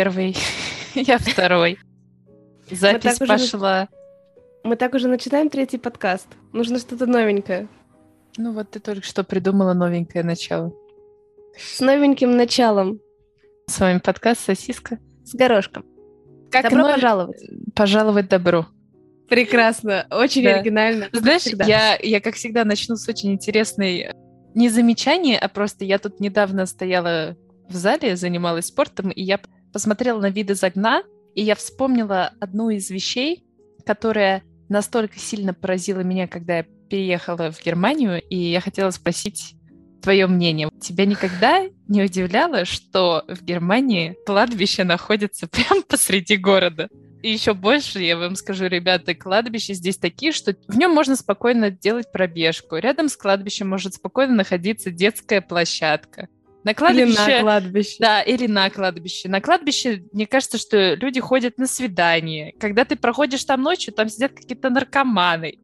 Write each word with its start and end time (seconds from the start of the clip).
первый, 0.00 0.34
я 0.94 1.18
второй. 1.18 1.78
Запись 2.70 3.20
уже- 3.20 3.26
пошла. 3.26 3.88
Мы 4.64 4.76
так 4.76 4.94
уже 4.94 5.08
начинаем 5.08 5.50
третий 5.50 5.76
подкаст. 5.76 6.26
Нужно 6.54 6.78
что-то 6.78 7.04
новенькое. 7.06 7.68
Ну 8.38 8.52
вот 8.52 8.70
ты 8.70 8.80
только 8.80 9.04
что 9.04 9.24
придумала 9.24 9.74
новенькое 9.74 10.24
начало. 10.24 10.72
С 11.58 11.80
новеньким 11.80 12.34
началом. 12.36 12.98
С 13.66 13.78
вами 13.78 13.98
подкаст 13.98 14.40
«Сосиска». 14.42 14.98
С 15.24 15.34
горошком. 15.34 15.84
Как 16.50 16.64
Добро 16.64 16.78
нов- 16.84 16.94
пожаловать. 16.94 17.42
Пожаловать 17.74 18.28
добро. 18.28 18.66
Прекрасно. 19.28 20.06
Очень 20.10 20.44
Да. 20.44 20.54
оригинально. 20.56 21.08
Знаешь, 21.12 21.42
всегда. 21.42 21.64
я, 21.66 21.98
я, 22.02 22.20
как 22.22 22.36
всегда, 22.36 22.64
начну 22.64 22.96
с 22.96 23.06
очень 23.08 23.32
интересной... 23.32 24.12
Не 24.54 24.68
замечания, 24.70 25.38
а 25.38 25.48
просто 25.48 25.84
я 25.84 25.98
тут 25.98 26.18
недавно 26.20 26.64
стояла 26.66 27.36
в 27.68 27.74
зале, 27.74 28.16
занималась 28.16 28.66
спортом, 28.66 29.10
и 29.10 29.22
я 29.22 29.38
посмотрела 29.72 30.20
на 30.20 30.30
виды 30.30 30.54
из 30.54 30.62
окна, 30.62 31.02
и 31.34 31.42
я 31.42 31.54
вспомнила 31.54 32.32
одну 32.40 32.70
из 32.70 32.90
вещей, 32.90 33.44
которая 33.84 34.42
настолько 34.68 35.18
сильно 35.18 35.54
поразила 35.54 36.00
меня, 36.00 36.28
когда 36.28 36.58
я 36.58 36.62
переехала 36.88 37.50
в 37.50 37.62
Германию, 37.62 38.20
и 38.20 38.36
я 38.36 38.60
хотела 38.60 38.90
спросить 38.90 39.54
твое 40.02 40.26
мнение. 40.26 40.70
Тебя 40.80 41.06
никогда 41.06 41.66
не 41.88 42.02
удивляло, 42.02 42.64
что 42.64 43.24
в 43.28 43.42
Германии 43.44 44.16
кладбище 44.26 44.84
находится 44.84 45.46
прямо 45.48 45.82
посреди 45.82 46.36
города? 46.36 46.88
И 47.22 47.30
еще 47.30 47.52
больше, 47.52 48.00
я 48.00 48.16
вам 48.16 48.34
скажу, 48.34 48.66
ребята, 48.66 49.14
кладбища 49.14 49.74
здесь 49.74 49.98
такие, 49.98 50.32
что 50.32 50.56
в 50.68 50.76
нем 50.78 50.92
можно 50.92 51.16
спокойно 51.16 51.70
делать 51.70 52.10
пробежку. 52.10 52.76
Рядом 52.76 53.10
с 53.10 53.16
кладбищем 53.16 53.68
может 53.68 53.94
спокойно 53.94 54.34
находиться 54.34 54.90
детская 54.90 55.42
площадка. 55.42 56.28
На 56.62 56.70
Или 56.70 56.76
кладбище... 56.76 57.36
на 57.36 57.40
кладбище. 57.40 57.96
Да, 57.98 58.22
или 58.22 58.46
на 58.46 58.70
кладбище. 58.70 59.28
На 59.28 59.40
кладбище, 59.40 60.04
мне 60.12 60.26
кажется, 60.26 60.58
что 60.58 60.94
люди 60.94 61.20
ходят 61.20 61.56
на 61.58 61.66
свидание. 61.66 62.52
Когда 62.60 62.84
ты 62.84 62.96
проходишь 62.96 63.44
там 63.44 63.62
ночью, 63.62 63.94
там 63.94 64.08
сидят 64.08 64.32
какие-то 64.32 64.68
наркоманы. 64.68 65.58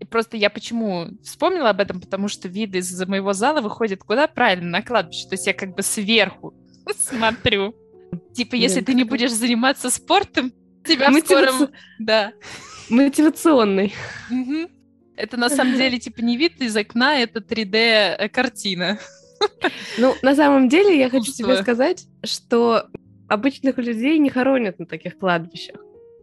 И 0.00 0.04
просто 0.04 0.36
я 0.36 0.50
почему 0.50 1.08
вспомнила 1.22 1.70
об 1.70 1.80
этом, 1.80 2.00
потому 2.00 2.26
что 2.28 2.48
виды 2.48 2.78
из 2.78 3.06
моего 3.06 3.32
зала 3.32 3.60
выходят 3.60 4.00
куда? 4.02 4.26
Правильно, 4.26 4.70
на 4.70 4.82
кладбище. 4.82 5.28
То 5.28 5.34
есть 5.34 5.46
я 5.46 5.54
как 5.54 5.74
бы 5.74 5.82
сверху 5.82 6.54
смотрю. 6.96 7.74
Типа, 8.34 8.56
если 8.56 8.80
ты 8.80 8.94
не 8.94 9.04
будешь 9.04 9.32
заниматься 9.32 9.88
спортом, 9.90 10.52
тебя 10.84 11.10
в 11.10 11.18
скором... 11.20 11.68
Да. 11.98 12.32
Мотивационный. 12.88 13.94
Это 15.16 15.36
на 15.36 15.48
самом 15.48 15.76
деле 15.76 15.98
типа 15.98 16.22
не 16.22 16.36
вид 16.36 16.60
из 16.60 16.76
окна, 16.76 17.20
это 17.20 17.40
3D-картина. 17.40 18.98
Ну, 19.98 20.14
на 20.22 20.34
самом 20.34 20.68
деле, 20.68 20.98
я 20.98 21.10
хочу 21.10 21.32
тебе 21.32 21.56
сказать, 21.56 22.06
что 22.24 22.84
обычных 23.28 23.78
людей 23.78 24.18
не 24.18 24.30
хоронят 24.30 24.78
на 24.78 24.86
таких 24.86 25.18
кладбищах. 25.18 25.76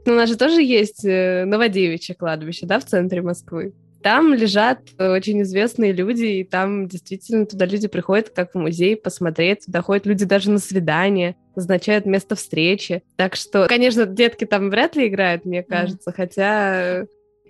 Но 0.05 0.13
у 0.13 0.15
нас 0.15 0.29
же 0.29 0.37
тоже 0.37 0.61
есть 0.61 1.03
э, 1.03 1.45
Новодевичье 1.45 2.15
кладбище, 2.15 2.65
да, 2.65 2.79
в 2.79 2.85
центре 2.85 3.21
Москвы. 3.21 3.73
Там 4.01 4.33
лежат 4.33 4.79
э, 4.97 5.09
очень 5.09 5.41
известные 5.41 5.91
люди, 5.91 6.25
и 6.25 6.43
там 6.43 6.87
действительно 6.87 7.45
туда 7.45 7.65
люди 7.65 7.87
приходят 7.87 8.29
как 8.29 8.53
в 8.53 8.57
музей 8.57 8.95
посмотреть, 8.95 9.65
туда 9.65 9.81
ходят 9.81 10.05
люди 10.05 10.23
даже 10.23 10.49
на 10.49 10.59
свидание, 10.59 11.35
назначают 11.55 12.05
место 12.05 12.35
встречи. 12.35 13.03
Так 13.17 13.35
что, 13.35 13.67
конечно, 13.67 14.05
детки 14.05 14.45
там 14.45 14.69
вряд 14.69 14.95
ли 14.95 15.07
играют, 15.07 15.45
мне 15.45 15.63
кажется, 15.63 16.13
хотя... 16.13 17.05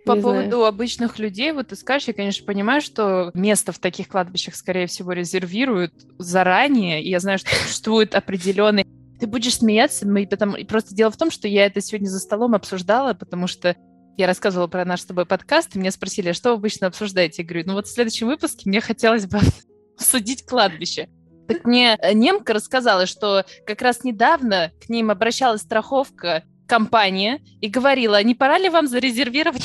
По 0.08 0.16
не 0.16 0.22
знаю. 0.22 0.36
поводу 0.36 0.66
обычных 0.66 1.20
людей, 1.20 1.52
вот 1.52 1.68
ты 1.68 1.76
скажешь, 1.76 2.08
я, 2.08 2.14
конечно, 2.14 2.46
понимаю, 2.46 2.82
что 2.82 3.32
место 3.34 3.72
в 3.72 3.80
таких 3.80 4.08
кладбищах, 4.08 4.56
скорее 4.56 4.88
всего, 4.88 5.12
резервируют 5.12 5.94
заранее, 6.18 7.04
и 7.04 7.10
я 7.10 7.20
знаю, 7.20 7.40
что 7.40 7.50
существует 7.56 8.16
определенный... 8.16 8.86
Ты 9.20 9.28
будешь 9.28 9.56
смеяться, 9.56 10.08
мы 10.08 10.28
потому... 10.28 10.56
и 10.56 10.64
просто 10.64 10.96
дело 10.96 11.12
в 11.12 11.18
том, 11.18 11.32
что 11.32 11.48
я 11.48 11.66
это 11.66 11.82
сегодня 11.82 12.08
за 12.08 12.20
столом 12.20 12.56
обсуждала, 12.56 13.14
потому 13.14 13.48
что 13.48 13.76
я 14.18 14.26
рассказывала 14.26 14.68
про 14.68 14.84
наш 14.86 15.02
с 15.02 15.06
тобой 15.06 15.26
подкаст, 15.26 15.76
и 15.76 15.80
меня 15.80 15.92
спросили, 15.92 16.30
а 16.30 16.34
что 16.34 16.50
вы 16.50 16.56
обычно 16.56 16.88
обсуждаете? 16.88 17.44
Я 17.44 17.48
говорю, 17.48 17.68
ну 17.68 17.74
вот 17.74 17.88
в 17.88 17.94
следующем 17.94 18.28
выпуске 18.28 18.70
мне 18.70 18.82
хотелось 18.82 19.28
бы 19.28 19.40
обсудить 19.98 20.46
кладбище. 20.46 21.08
Так 21.48 21.66
мне 21.66 21.98
немка 22.14 22.54
рассказала, 22.54 23.06
что 23.06 23.46
как 23.66 23.82
раз 23.82 24.04
недавно 24.04 24.72
к 24.84 24.90
ним 24.90 25.12
обращалась 25.12 25.62
страховка 25.62 26.44
компания 26.68 27.42
и 27.62 27.70
говорила, 27.70 28.22
не 28.22 28.36
пора 28.36 28.58
ли 28.58 28.70
вам 28.70 28.88
зарезервировать 28.88 29.64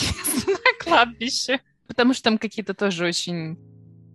кладбище? 0.82 1.60
Потому 1.86 2.14
что 2.14 2.24
там 2.24 2.38
какие-то 2.38 2.74
тоже 2.74 3.06
очень... 3.06 3.56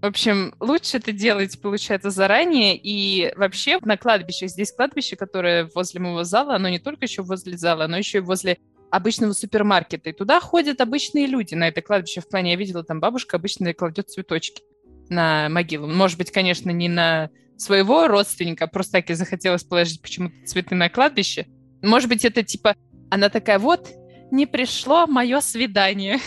В 0.01 0.05
общем, 0.05 0.53
лучше 0.59 0.97
это 0.97 1.11
делать, 1.11 1.59
получается, 1.59 2.11
заранее. 2.11 2.77
И 2.77 3.33
вообще 3.35 3.79
на 3.81 3.97
кладбищах, 3.97 4.49
здесь 4.49 4.71
кладбище, 4.71 5.15
которое 5.15 5.69
возле 5.73 5.99
моего 5.99 6.23
зала, 6.23 6.55
оно 6.55 6.69
не 6.69 6.79
только 6.79 7.05
еще 7.05 7.23
возле 7.23 7.57
зала, 7.57 7.85
оно 7.85 7.97
еще 7.97 8.19
и 8.19 8.21
возле 8.21 8.57
обычного 8.91 9.33
супермаркета. 9.33 10.09
И 10.11 10.13
туда 10.13 10.39
ходят 10.39 10.81
обычные 10.81 11.25
люди 11.25 11.55
на 11.55 11.67
это 11.67 11.81
кладбище. 11.81 12.21
В 12.21 12.29
плане, 12.29 12.51
я 12.51 12.57
видела, 12.57 12.83
там 12.83 12.99
бабушка 12.99 13.37
обычно 13.37 13.73
кладет 13.73 14.09
цветочки 14.09 14.61
на 15.09 15.49
могилу. 15.49 15.87
Может 15.87 16.17
быть, 16.17 16.31
конечно, 16.31 16.69
не 16.69 16.89
на 16.89 17.29
своего 17.57 18.07
родственника, 18.07 18.65
а 18.65 18.67
просто 18.67 18.93
так 18.93 19.09
и 19.09 19.15
захотелось 19.15 19.63
положить 19.63 20.01
почему-то 20.01 20.35
цветы 20.45 20.75
на 20.75 20.89
кладбище. 20.89 21.47
Может 21.81 22.09
быть, 22.09 22.23
это 22.23 22.43
типа, 22.43 22.75
она 23.09 23.29
такая, 23.29 23.57
вот, 23.59 23.89
не 24.31 24.45
пришло 24.45 25.07
мое 25.07 25.39
свидание. 25.41 26.19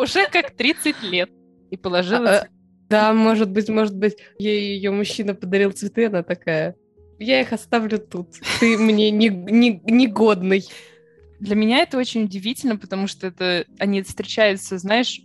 Уже 0.00 0.28
как 0.28 0.52
30 0.52 1.02
лет. 1.02 1.30
И 1.70 1.76
положила... 1.76 2.48
Да, 2.88 3.12
может 3.12 3.50
быть, 3.50 3.68
может 3.68 3.96
быть, 3.96 4.16
ей 4.38 4.74
ее 4.74 4.90
мужчина 4.90 5.36
подарил 5.36 5.70
цветы, 5.70 6.06
она 6.06 6.24
такая, 6.24 6.74
я 7.20 7.40
их 7.40 7.52
оставлю 7.52 7.98
тут, 7.98 8.30
ты 8.58 8.76
мне 8.78 9.12
не, 9.12 9.28
не, 9.28 9.80
негодный. 9.84 10.64
Для 11.38 11.54
меня 11.54 11.78
это 11.78 11.98
очень 11.98 12.24
удивительно, 12.24 12.76
потому 12.76 13.06
что 13.06 13.28
это 13.28 13.64
они 13.78 14.02
встречаются, 14.02 14.76
знаешь, 14.78 15.20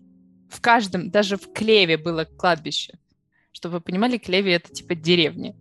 в 0.49 0.61
каждом, 0.61 1.09
даже 1.09 1.37
в 1.37 1.51
Клеве 1.53 1.97
было 1.97 2.25
кладбище. 2.25 2.99
Чтобы 3.51 3.75
вы 3.75 3.81
понимали, 3.81 4.17
Клеве 4.17 4.53
это 4.53 4.71
типа 4.71 4.93
деревня. 4.93 5.55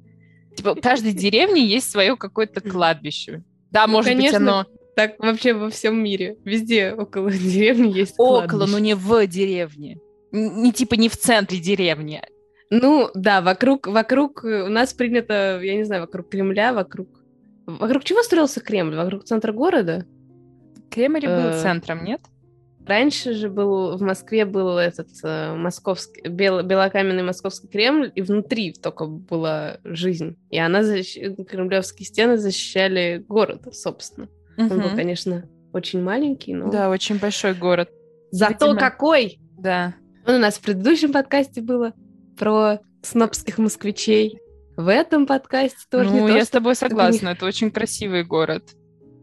Типа 0.56 0.74
в 0.74 0.80
каждой 0.80 1.12
деревне 1.14 1.64
есть 1.64 1.90
свое 1.90 2.16
какое-то 2.16 2.60
кладбище. 2.60 3.44
Да, 3.70 3.86
Ну, 3.86 3.94
может 3.94 4.10
конечно, 4.12 4.38
быть, 4.38 4.48
оно 4.48 4.66
Так 4.96 5.18
вообще 5.18 5.54
во 5.54 5.70
всем 5.70 6.02
мире, 6.02 6.36
везде 6.44 6.92
около 6.92 7.30
деревни 7.32 7.92
есть 7.92 8.14
около, 8.18 8.46
кладбище. 8.46 8.72
но 8.72 8.78
не 8.78 8.94
в 8.94 9.26
деревне. 9.26 9.98
Не 10.30 10.72
типа 10.72 10.94
не 10.94 11.08
в 11.08 11.16
центре 11.16 11.58
деревни. 11.58 12.22
Ну, 12.70 13.08
да, 13.14 13.40
вокруг, 13.40 13.86
вокруг, 13.86 14.44
э, 14.44 14.64
у 14.64 14.68
нас 14.68 14.92
принято, 14.94 15.60
я 15.62 15.74
не 15.76 15.84
знаю, 15.84 16.02
вокруг 16.02 16.28
Кремля, 16.28 16.72
вокруг... 16.72 17.08
Вокруг 17.66 18.04
чего 18.04 18.22
строился 18.22 18.60
Кремль? 18.60 18.96
Вокруг 18.96 19.24
центра 19.24 19.52
города? 19.52 20.06
Кремль 20.90 21.20
был 21.20 21.28
Э, 21.50 21.60
центром, 21.62 22.04
нет? 22.04 22.20
Раньше 22.86 23.32
же 23.32 23.48
был, 23.48 23.96
в 23.96 24.02
Москве 24.02 24.44
был 24.44 24.76
этот 24.76 25.08
э, 25.22 25.54
московский, 25.54 26.22
бел- 26.28 26.62
белокаменный 26.62 27.22
московский 27.22 27.68
Кремль, 27.68 28.10
и 28.14 28.20
внутри 28.22 28.72
только 28.72 29.06
была 29.06 29.78
жизнь. 29.84 30.36
И 30.50 30.58
она, 30.58 30.82
защ- 30.82 31.44
кремлевские 31.44 32.06
стены 32.06 32.36
защищали 32.38 33.24
город, 33.26 33.68
собственно. 33.72 34.28
Он 34.56 34.68
был, 34.68 34.94
конечно, 34.94 35.48
очень 35.72 36.02
маленький, 36.02 36.54
но... 36.54 36.70
Да, 36.70 36.90
очень 36.90 37.18
большой 37.18 37.54
город. 37.54 37.90
Зато 38.30 38.66
видимо. 38.66 38.80
какой! 38.80 39.38
Да. 39.58 39.94
Он 40.26 40.36
у 40.36 40.38
нас 40.38 40.54
в 40.58 40.60
предыдущем 40.60 41.12
подкасте 41.12 41.60
было 41.60 41.92
про 42.38 42.78
снобских 43.02 43.58
москвичей. 43.58 44.38
В 44.76 44.88
этом 44.88 45.26
подкасте 45.26 45.78
тоже 45.90 46.10
не 46.10 46.20
ну, 46.20 46.28
то, 46.28 46.36
я 46.36 46.44
с 46.44 46.50
тобой 46.50 46.72
не- 46.72 46.76
согласна. 46.76 47.28
Это 47.30 47.46
очень 47.46 47.70
красивый 47.70 48.24
город. 48.24 48.64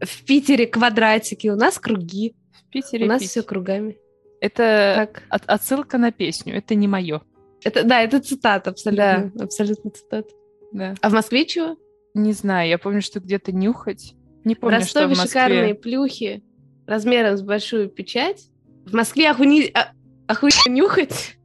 в 0.00 0.24
Питере 0.24 0.66
квадратики, 0.66 1.48
у 1.48 1.56
нас 1.56 1.78
круги, 1.78 2.34
В 2.52 2.70
Питере 2.70 3.04
у 3.04 3.08
нас 3.08 3.20
Питер. 3.20 3.30
все 3.30 3.42
кругами. 3.42 3.96
Это 4.40 4.94
Так. 4.96 5.22
от- 5.28 5.44
отсылка 5.46 5.98
на 5.98 6.10
песню. 6.10 6.56
Это 6.56 6.74
не 6.74 6.88
мое. 6.88 7.20
Это, 7.64 7.84
да, 7.84 8.02
это 8.02 8.18
цитата, 8.20 8.70
абсолютно, 8.70 9.30
абсолютно 9.38 9.90
цитата. 9.90 10.28
Да. 10.72 10.94
А 11.00 11.10
в 11.10 11.12
Москве 11.12 11.44
чего? 11.44 11.76
Не 12.14 12.32
знаю, 12.32 12.68
я 12.68 12.78
помню, 12.78 13.00
что 13.02 13.20
где-то 13.20 13.52
нюхать. 13.52 14.14
Не 14.44 14.54
В 14.54 14.60
помню, 14.60 14.80
что 14.80 15.00
в 15.00 15.02
Ростове 15.02 15.08
Москве. 15.08 15.26
шикарные 15.28 15.74
плюхи 15.74 16.42
размером 16.86 17.36
с 17.36 17.42
большую 17.42 17.88
печать. 17.88 18.48
В 18.86 18.92
Москве 18.94 19.30
охуни... 19.30 19.70
а- 19.74 19.92
охуенно 20.26 20.74
нюхать. 20.74 21.36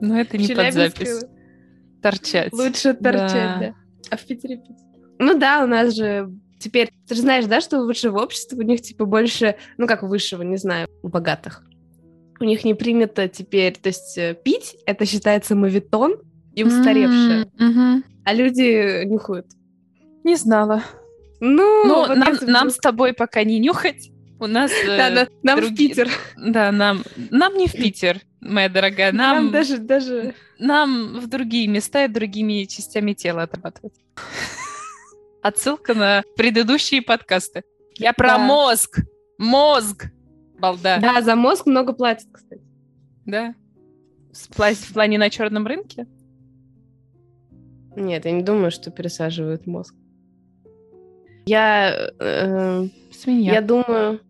Но 0.00 0.18
это 0.20 0.36
В 0.36 0.40
не 0.40 0.54
под 0.54 0.72
запись. 0.74 1.24
Торчать. 2.02 2.52
Лучше 2.52 2.94
торчать, 2.94 3.32
Да. 3.32 3.56
да. 3.60 3.74
А 4.10 4.16
в 4.16 4.24
Питере 4.26 4.56
пить. 4.56 4.76
Ну 5.18 5.38
да, 5.38 5.62
у 5.62 5.66
нас 5.68 5.94
же 5.94 6.28
теперь... 6.58 6.90
Ты 7.06 7.14
же 7.14 7.20
знаешь, 7.20 7.44
да, 7.46 7.60
что 7.60 7.80
у 7.80 7.86
высшего 7.86 8.20
общества 8.22 8.56
у 8.56 8.62
них 8.62 8.82
типа 8.82 9.04
больше... 9.04 9.54
Ну 9.78 9.86
как 9.86 10.02
высшего, 10.02 10.42
не 10.42 10.56
знаю, 10.56 10.88
у 11.02 11.08
богатых. 11.08 11.64
У 12.40 12.44
них 12.44 12.64
не 12.64 12.74
принято 12.74 13.28
теперь... 13.28 13.74
То 13.76 13.90
есть 13.90 14.18
э, 14.18 14.34
пить, 14.34 14.76
это 14.86 15.06
считается 15.06 15.54
мавитон 15.54 16.16
и 16.56 16.64
устаревшее. 16.64 17.46
Мгм. 17.58 18.04
А 18.24 18.34
люди 18.34 19.04
нюхают. 19.04 19.46
Не 20.24 20.34
знала. 20.34 20.82
Ну, 21.44 21.84
Ну, 21.84 21.94
вот 22.06 22.16
нам, 22.16 22.36
нам 22.42 22.70
с 22.70 22.76
тобой 22.76 23.12
пока 23.14 23.42
не 23.42 23.58
нюхать. 23.58 24.10
У 24.38 24.46
нас... 24.46 24.70
э, 24.84 24.96
Да, 24.96 25.10
да, 25.10 25.28
нам 25.42 25.58
в 25.58 25.62
другие- 25.62 25.88
Питер. 25.88 26.08
Да, 26.36 26.70
нам, 26.70 27.02
нам 27.30 27.56
не 27.56 27.66
в 27.66 27.72
Питер, 27.72 28.20
моя 28.40 28.68
дорогая. 28.68 29.10
Нам, 29.12 29.36
Нам 29.46 29.52
даже, 29.52 29.78
даже... 29.78 30.34
нам 30.60 31.18
в 31.18 31.26
другие 31.26 31.66
места 31.66 32.04
и 32.04 32.08
другими 32.08 32.64
частями 32.66 33.12
тела 33.12 33.42
отрабатывать. 33.42 33.94
Отсылка 35.42 35.94
на 35.94 36.22
предыдущие 36.36 37.02
подкасты. 37.02 37.64
Я 37.98 38.12
про 38.12 38.28
Да. 38.28 38.38
мозг. 38.38 39.00
Мозг. 39.38 40.06
Балда. 40.60 40.98
Да, 40.98 41.20
за 41.22 41.34
мозг 41.34 41.66
много 41.66 41.92
платят, 41.92 42.28
кстати. 42.32 42.62
Да. 43.26 43.54
В 44.32 44.48
пла- 44.56 44.74
в 44.74 44.92
плане 44.92 45.18
на 45.18 45.28
черном 45.28 45.66
рынке? 45.66 46.06
Нет, 47.96 48.24
я 48.26 48.30
не 48.30 48.42
думаю, 48.44 48.70
что 48.70 48.92
пересаживают 48.92 49.66
мозг. 49.66 49.94
Я, 51.46 52.10
э, 52.18 52.86
Свинья. 53.12 53.54
я 53.54 53.60
думаю, 53.60 54.20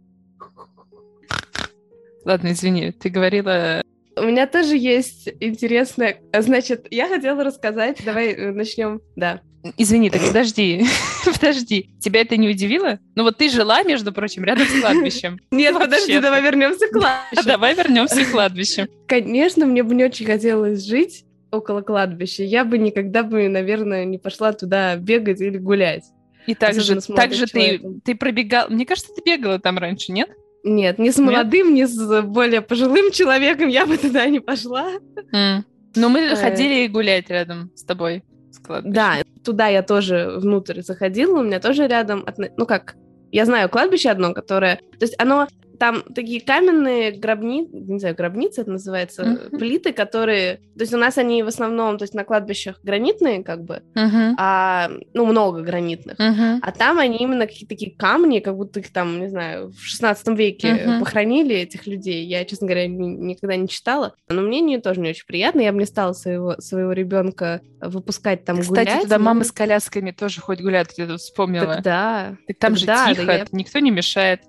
Ладно, 2.25 2.53
извини, 2.53 2.93
ты 2.93 3.09
говорила... 3.09 3.83
у 4.17 4.23
меня 4.23 4.47
тоже 4.47 4.77
есть 4.77 5.29
интересное... 5.41 6.21
Значит, 6.39 6.87
я 6.91 7.09
хотела 7.09 7.43
рассказать, 7.43 7.99
давай 8.05 8.33
э, 8.33 8.53
начнем, 8.53 9.01
да. 9.17 9.41
Извини, 9.77 10.11
так 10.11 10.23
подожди. 10.27 10.85
подожди. 11.25 11.91
Тебя 12.01 12.23
это 12.23 12.37
не 12.37 12.49
удивило? 12.49 12.99
Ну 13.15 13.23
вот 13.23 13.39
ты 13.39 13.49
жила, 13.49 13.83
между 13.83 14.13
прочим, 14.13 14.45
рядом 14.45 14.67
с 14.67 14.81
кладбищем. 14.81 15.39
Нет, 15.51 15.77
подожди, 15.79 16.19
давай 16.21 16.43
вернемся 16.43 16.87
к 16.89 16.97
А 16.97 16.99
кладбищу. 16.99 17.47
давай 17.47 17.75
вернемся 17.75 18.25
к 18.25 18.31
кладбищу. 18.31 18.87
Конечно, 19.07 19.67
мне 19.67 19.83
бы 19.83 19.95
не 19.95 20.05
очень 20.05 20.27
хотелось 20.27 20.85
жить 20.85 21.25
около 21.53 21.83
кладбища. 21.83 22.43
Я 22.43 22.65
бы 22.65 22.79
никогда 22.79 23.23
бы, 23.23 23.49
наверное, 23.49 24.05
не 24.05 24.19
пошла 24.19 24.53
туда 24.53 24.97
бегать 24.97 25.41
или 25.41 25.59
гулять. 25.59 26.05
И 26.47 26.55
также, 26.55 27.01
также 27.01 27.47
ты, 27.47 27.81
ты 28.05 28.15
пробегал... 28.15 28.69
Мне 28.69 28.85
кажется, 28.87 29.13
ты 29.15 29.23
бегала 29.25 29.59
там 29.59 29.79
раньше, 29.79 30.13
нет? 30.13 30.31
Нет, 30.65 30.99
ни 30.99 31.11
с 31.11 31.19
молодым, 31.19 31.75
ни 31.75 31.85
с 31.85 32.23
более 32.23 32.61
пожилым 32.61 33.11
человеком 33.11 33.69
я 33.69 33.87
бы 33.87 33.97
туда 33.99 34.27
не 34.27 34.41
пошла. 34.41 34.93
Ну, 35.33 36.09
мы 36.09 36.21
Э. 36.21 36.37
ходили 36.37 36.87
гулять 36.87 37.29
рядом 37.31 37.71
с 37.75 37.83
тобой. 37.85 38.23
С 38.51 38.59
кладбищем. 38.59 38.93
Да, 38.95 39.17
туда 39.45 39.69
я 39.69 39.83
тоже 39.83 40.35
внутрь 40.37 40.83
заходила, 40.83 41.41
у 41.41 41.43
меня 41.43 41.59
тоже 41.61 41.87
рядом, 41.87 42.27
ну 42.57 42.67
как, 42.67 42.97
я 43.31 43.45
знаю 43.47 43.69
кладбище 43.69 44.11
одно, 44.11 44.35
которое, 44.35 44.77
то 44.77 45.05
есть 45.05 45.15
оно 45.19 45.49
там 45.79 46.03
такие 46.15 46.41
каменные 46.41 47.13
гробницы, 47.13 47.71
не 47.73 47.99
знаю, 47.99 48.15
гробницы 48.15 48.61
это 48.63 48.71
называется, 48.73 49.25
Мгм. 49.25 49.59
плиты, 49.59 49.93
которые, 49.93 50.57
то 50.77 50.81
есть 50.81 50.95
у 50.95 50.99
нас 50.99 51.19
они 51.19 51.43
в 51.43 51.47
основном, 51.49 51.99
то 51.99 52.05
есть 52.05 52.15
на 52.15 52.25
кладбищах 52.25 52.81
гранитные 52.83 53.43
как 53.43 53.63
бы, 53.65 53.83
Мгм. 53.95 54.37
а, 54.39 54.91
ну 55.15 55.27
много 55.27 55.63
гранитных. 55.63 56.19
Мгм. 56.19 56.61
А 56.63 56.73
там 56.73 56.99
они 56.99 57.19
именно 57.19 57.47
какие-то 57.47 57.75
такие 57.75 57.95
камни, 57.97 58.41
как 58.41 58.57
будто 58.57 58.81
их 58.81 58.93
там, 58.93 59.21
не 59.21 59.29
знаю, 59.29 59.71
в 59.71 59.81
16 59.81 60.37
веке 60.37 60.75
Мгм. 60.75 61.01
похоронили 61.01 61.55
этих 61.57 61.87
людей. 61.87 62.25
Я, 62.27 62.45
честно 62.45 62.67
говоря, 62.67 62.87
ни- 62.87 63.07
никогда 63.17 63.57
не 63.57 63.69
читала. 63.69 64.15
Но 64.29 64.43
мне 64.43 64.61
не, 64.61 64.79
тоже 64.79 65.01
не 65.01 65.11
очень 65.11 65.27
приятно. 65.27 65.61
Я 65.61 65.73
бы 65.73 65.79
не 65.79 65.87
стала 65.87 66.13
своего, 66.13 66.57
своего 66.61 66.93
ребенка 66.93 67.61
выпускать 67.81 68.45
там 68.45 68.61
Кстати, 68.61 68.89
гулять. 68.89 69.03
туда 69.03 69.19
Ну, 69.19 69.25
мамы 69.25 69.45
с 69.45 69.53
колясками 69.53 70.11
тоже 70.13 70.41
хоть 70.41 70.61
гулят, 70.61 70.89
я 70.97 71.07
тут 71.07 71.21
вспомнила. 71.21 71.75
Так 71.75 71.83
да. 71.85 72.37
Так 72.47 72.59
там 72.59 72.73
так 72.73 72.79
же 72.79 72.87
да, 72.87 73.07
да 73.09 73.15
тихо, 73.15 73.33
я- 73.33 73.47
никто 73.53 73.79
не 73.79 73.91
мешает. 73.91 74.41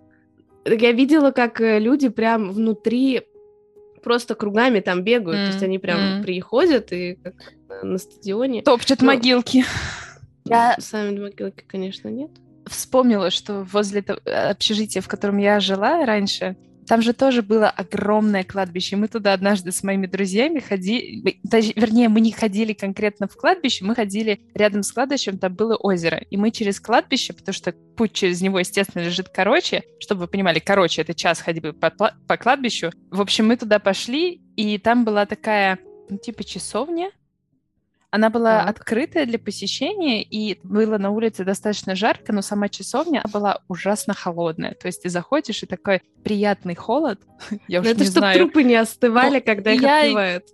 Так 0.63 0.81
Я 0.81 0.91
видела, 0.91 1.31
как 1.31 1.59
э, 1.61 1.79
люди 1.79 2.09
прям 2.09 2.51
внутри 2.51 3.21
просто 4.03 4.35
кругами 4.35 4.79
там 4.79 5.03
бегают. 5.03 5.39
То 5.39 5.47
есть 5.53 5.63
они 5.63 5.79
прям 5.79 5.99
м. 6.17 6.23
приходят 6.23 6.91
и 6.91 7.15
как 7.23 7.33
э, 7.69 7.83
на 7.85 7.97
стадионе. 7.97 8.61
Топчут 8.61 9.01
Ну, 9.01 9.07
могилки. 9.07 9.65
Я 10.45 10.75
Сами 10.79 11.17
могилки, 11.19 11.63
конечно, 11.67 12.09
нет. 12.09 12.31
вспомнила, 12.67 13.29
что 13.31 13.63
возле 13.71 14.01
то- 14.01 14.19
общежития, 14.49 15.01
в 15.01 15.07
котором 15.07 15.37
я 15.37 15.59
жила 15.59 16.05
раньше, 16.05 16.55
там 16.87 17.01
же 17.01 17.13
тоже 17.13 17.41
было 17.41 17.69
огромное 17.69 18.43
кладбище. 18.43 18.95
Мы 18.95 19.07
туда 19.07 19.33
однажды 19.33 19.71
с 19.71 19.83
моими 19.83 20.07
друзьями 20.07 20.59
ходили, 20.59 21.39
вернее, 21.75 22.09
мы 22.09 22.21
не 22.21 22.31
ходили 22.31 22.73
конкретно 22.73 23.27
в 23.27 23.35
кладбище, 23.35 23.85
мы 23.85 23.95
ходили 23.95 24.41
рядом 24.53 24.83
с 24.83 24.91
кладбищем, 24.91 25.37
там 25.37 25.53
было 25.53 25.75
озеро. 25.75 26.17
И 26.29 26.37
мы 26.37 26.51
через 26.51 26.79
кладбище, 26.79 27.33
потому 27.33 27.53
что 27.53 27.71
путь 27.71 28.13
через 28.13 28.41
него, 28.41 28.59
естественно, 28.59 29.03
лежит 29.03 29.29
короче, 29.29 29.83
чтобы 29.99 30.21
вы 30.21 30.27
понимали, 30.27 30.59
короче, 30.59 31.01
это 31.01 31.13
час 31.13 31.39
ходьбы 31.39 31.73
по, 31.73 31.89
по 31.89 32.37
кладбищу. 32.37 32.91
В 33.11 33.21
общем, 33.21 33.47
мы 33.47 33.57
туда 33.57 33.79
пошли, 33.79 34.41
и 34.55 34.77
там 34.77 35.05
была 35.05 35.25
такая, 35.25 35.79
ну, 36.09 36.17
типа 36.17 36.43
часовня, 36.43 37.11
она 38.13 38.29
была 38.29 38.59
Так. 38.59 38.69
открытая 38.69 39.25
для 39.25 39.39
посещения, 39.39 40.21
и 40.21 40.59
было 40.63 40.99
на 40.99 41.09
улице 41.09 41.43
достаточно 41.43 41.95
жарко, 41.95 42.31
но 42.31 42.43
сама 42.43 42.69
часовня 42.69 43.23
была 43.33 43.61
ужасно 43.67 44.13
холодная. 44.13 44.75
То 44.75 44.85
есть 44.87 45.01
ты 45.01 45.09
заходишь, 45.09 45.63
и 45.63 45.65
такой 45.65 46.01
приятный 46.23 46.75
холод. 46.75 47.19
Я 47.67 47.81
Но 47.81 47.85
уж 47.87 47.91
это 47.91 47.99
не 48.01 48.05
чтобы 48.05 48.19
знаю. 48.19 48.37
трупы 48.37 48.61
не 48.63 48.75
остывали, 48.75 49.39
когда 49.39 49.71
их 49.71 49.81
я- 49.81 50.01
открывают. 50.01 50.45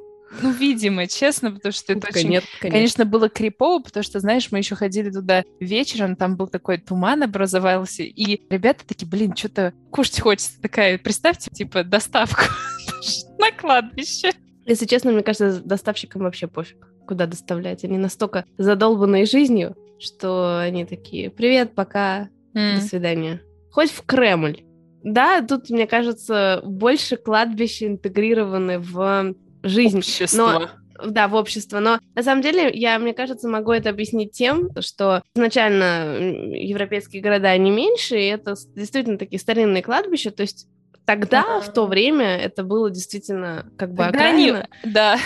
Ну, 0.42 0.52
видимо, 0.52 1.08
честно, 1.08 1.52
потому 1.52 1.72
что 1.74 1.92
это 1.92 2.02
Ну, 2.04 2.10
очень... 2.12 2.28
Конечно, 2.28 2.50
конечно. 2.62 2.78
Конечно, 2.78 3.06
было 3.06 3.30
крипово, 3.30 3.80
потому 3.82 4.04
что, 4.04 4.20
знаешь, 4.20 4.52
мы 4.52 4.60
еще 4.60 4.76
ходили 4.76 5.10
туда 5.10 5.44
вечером, 5.60 6.16
там 6.16 6.38
был 6.38 6.48
такой 6.48 6.78
туман 6.78 7.24
образовался, 7.24 8.04
и 8.04 8.40
ребята 8.50 8.86
такие, 8.88 9.08
блин, 9.10 9.36
что-то 9.36 9.74
кушать 9.92 10.22
хочется. 10.22 10.52
Такая, 10.62 10.98
представьте, 11.00 11.50
типа, 11.52 11.84
доставку 11.84 12.44
на 13.40 13.52
кладбище. 13.52 14.32
Если 14.68 14.86
честно, 14.86 15.12
мне 15.12 15.24
кажется, 15.24 15.62
доставщикам 15.66 16.22
вообще 16.22 16.46
пофиг, 16.48 16.78
куда 17.10 17.26
доставлять. 17.26 17.84
Они 17.84 17.98
настолько 17.98 18.46
задолбанные 18.60 19.26
жизнью, 19.26 19.76
что 20.00 20.60
они 20.60 20.86
такие, 20.86 21.32
привет, 21.32 21.74
пока, 21.74 22.30
до 22.54 22.80
свидания. 22.82 23.42
Хоть 23.72 23.90
в 23.90 24.06
Кремль. 24.06 24.62
Да, 25.04 25.42
тут, 25.42 25.70
мне 25.72 25.88
кажется, 25.88 26.62
больше 26.64 27.16
кладбища 27.18 27.88
интегрированы 27.88 28.78
в 28.78 29.34
жизнь. 29.64 29.98
Общество. 30.00 30.70
Да, 31.04 31.28
в 31.30 31.36
общество. 31.36 31.80
Но 31.80 32.00
на 32.14 32.22
самом 32.24 32.42
деле, 32.44 32.70
я, 32.74 33.00
мне 33.00 33.14
кажется, 33.14 33.48
могу 33.48 33.72
это 33.72 33.90
объяснить 33.90 34.34
тем, 34.34 34.70
что 34.82 35.24
изначально 35.34 36.16
европейские 36.54 37.22
города, 37.24 37.48
они 37.50 37.72
меньше, 37.72 38.20
и 38.20 38.26
это 38.28 38.54
действительно 38.76 39.18
такие 39.18 39.40
старинные 39.40 39.82
кладбища. 39.82 40.30
То 40.32 40.42
есть 40.42 40.68
тогда, 41.06 41.62
в 41.62 41.74
то 41.74 41.88
время, 41.88 42.38
это 42.38 42.64
было 42.64 42.92
действительно 42.92 43.72
как 43.78 43.92
бы 43.94 44.04
Тогда 44.04 44.26
они- 44.30 44.50
окраина. 44.50 44.68
Да, 44.84 45.18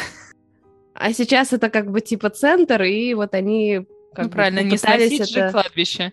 А 0.94 1.14
сейчас 1.14 1.54
это 1.54 1.70
как 1.70 1.92
бы 1.92 2.02
типа 2.02 2.30
центр, 2.30 2.84
и 2.84 3.14
вот 3.14 3.34
они 3.34 3.88
как 4.14 4.26
ну 4.26 4.30
бы 4.30 4.36
правильно, 4.36 4.60
не 4.60 4.78
сносить 4.78 5.30
же 5.30 5.40
это 5.40 5.52
кладбище. 5.52 6.12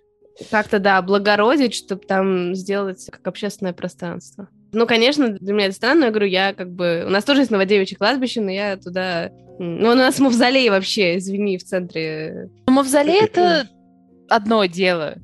как-то, 0.50 0.79
да, 0.79 0.99
облагородить, 0.99 1.75
чтобы 1.75 2.06
там 2.06 2.55
сделать 2.55 3.06
как 3.11 3.27
общественное 3.27 3.73
пространство. 3.73 4.49
Ну, 4.73 4.87
конечно, 4.87 5.31
для 5.31 5.53
меня 5.53 5.66
это 5.66 5.75
странно, 5.75 6.05
я 6.05 6.11
говорю, 6.11 6.26
я 6.26 6.55
как 6.55 6.71
бы... 6.73 7.05
У 7.07 7.11
нас 7.11 7.25
тоже 7.25 7.40
есть 7.40 7.50
Новодевичье 7.50 7.99
кладбище, 7.99 8.40
но 8.40 8.50
я 8.50 8.76
туда... 8.76 9.33
Ну, 9.59 9.90
у 9.90 9.95
нас 9.95 10.21
мавзолей 10.21 10.71
вообще, 10.71 11.19
извини, 11.19 11.59
в 11.59 11.64
центре. 11.64 12.50
Ну, 12.66 12.73
Мавзолей— 12.73 13.21
это 13.23 13.69
одно 14.28 14.64
дело. 14.66 15.16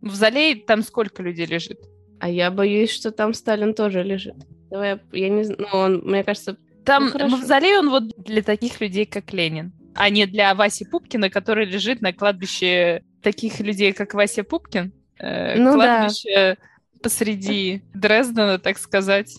Мавзолей, 0.00 0.56
там 0.56 0.82
сколько 0.82 1.22
людей 1.22 1.46
лежит? 1.46 1.78
А 2.20 2.28
я 2.28 2.50
боюсь, 2.50 2.90
что 2.90 3.12
там 3.12 3.34
Сталин 3.34 3.72
тоже 3.72 4.02
лежит. 4.02 4.36
Давай, 4.70 4.90
я, 4.90 5.00
я 5.12 5.28
не 5.28 5.44
знаю, 5.44 5.60
ну, 5.72 5.78
он, 5.78 6.02
мне 6.04 6.24
кажется... 6.24 6.56
Там 6.84 7.06
Ну, 7.06 7.10
хорошо. 7.12 7.36
мавзолей, 7.36 7.78
он 7.78 7.90
вот 7.90 8.08
для 8.24 8.42
таких 8.42 8.80
людей, 8.80 9.06
как 9.06 9.32
Ленин, 9.32 9.72
а 9.94 10.10
не 10.10 10.26
для 10.26 10.54
Васи 10.54 10.84
Пупкина, 10.84 11.30
который 11.30 11.64
лежит 11.66 12.00
на 12.00 12.12
кладбище 12.12 13.02
таких 13.22 13.60
людей, 13.60 13.92
как 13.92 14.14
Вася 14.14 14.42
Пупкин. 14.42 14.92
Э, 15.18 15.56
Ну 15.58 15.76
да. 15.78 15.98
кладбище 16.08 16.56
посреди 17.02 17.82
Дрездена, 17.94 18.58
так 18.58 18.78
сказать. 18.78 19.36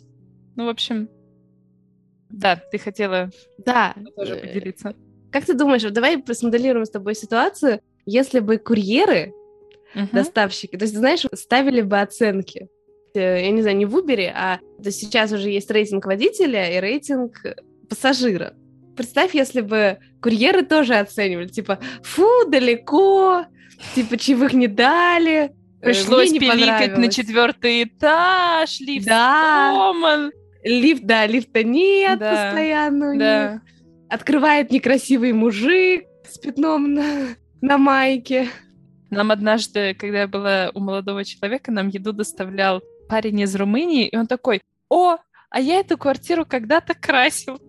Ну, 0.56 0.66
в 0.66 0.70
общем, 0.70 1.10
да, 2.30 2.56
ты 2.56 2.78
хотела 2.78 3.30
Да. 3.66 3.94
тоже 4.16 4.36
поделиться. 4.38 4.96
Как 5.32 5.46
ты 5.46 5.54
думаешь, 5.54 5.82
давай 5.84 6.24
смоделируем 6.34 6.86
с 6.86 6.92
тобой 6.92 7.16
ситуацию, 7.16 7.82
если 8.06 8.40
бы 8.40 8.58
курьеры 8.58 9.34
Мгм. 9.96 10.10
доставщики. 10.12 10.76
То 10.78 10.84
есть, 10.86 10.96
знаешь, 10.96 11.26
ставили 11.34 11.82
бы 11.82 12.00
оценки. 12.00 12.68
Э, 13.15 13.41
Я 13.41 13.51
не 13.51 13.62
знаю, 13.62 13.77
не 13.77 13.86
в 13.86 13.96
Uber, 13.96 14.32
а 14.34 14.60
то 14.84 14.91
сейчас 14.91 15.32
уже 15.32 15.50
есть 15.50 15.70
рейтинг 15.70 16.05
водителя 16.05 16.75
и 16.75 16.79
рейтинг 16.79 17.43
пассажира. 17.89 18.53
Представь, 18.96 19.34
если 19.36 19.62
бы 19.62 19.98
курьеры 20.22 20.63
тоже 20.63 20.96
оценивали, 20.96 21.48
типа, 21.48 21.79
фу, 22.03 22.27
далеко, 22.48 23.46
типа, 23.96 24.17
чаевых 24.17 24.53
не 24.53 24.67
дали. 24.67 25.51
э, 25.82 25.86
Пришлось 25.86 26.29
мне 26.32 26.39
не 26.39 26.39
пиликать 26.39 26.62
на 26.63 26.88
понравилось». 26.88 27.15
четвертый 27.15 27.84
этаж, 27.84 28.79
лифт 28.79 29.08
Да. 29.08 29.72
сломан. 29.74 30.32
Лифт, 30.63 31.03
да, 31.03 31.27
лифта 31.27 31.63
нет 31.63 32.20
Да, 32.20 32.32
постоянно 32.51 33.12
них. 33.12 33.20
Да. 33.20 33.62
Открывает 34.10 34.72
некрасивый 34.72 35.34
мужик 35.34 36.05
с 36.27 36.38
пятном 36.38 36.93
на, 36.93 37.03
на 37.62 37.77
майке. 37.77 38.48
Нам 39.10 39.32
однажды, 39.32 39.93
когда 39.93 40.22
я 40.22 40.27
была 40.27 40.72
у 40.74 40.79
молодого 40.79 41.24
человека, 41.25 41.72
нам 41.72 41.89
еду 41.89 42.13
доставлял 42.13 42.82
парень 43.08 43.40
из 43.42 43.56
Румынии, 43.56 44.08
и 44.08 44.16
он 44.18 44.28
такой, 44.28 44.62
о, 44.90 45.18
а 45.50 45.60
я 45.60 45.80
эту 45.80 45.98
квартиру 45.98 46.46
когда-то 46.46 46.94
красил. 46.94 47.60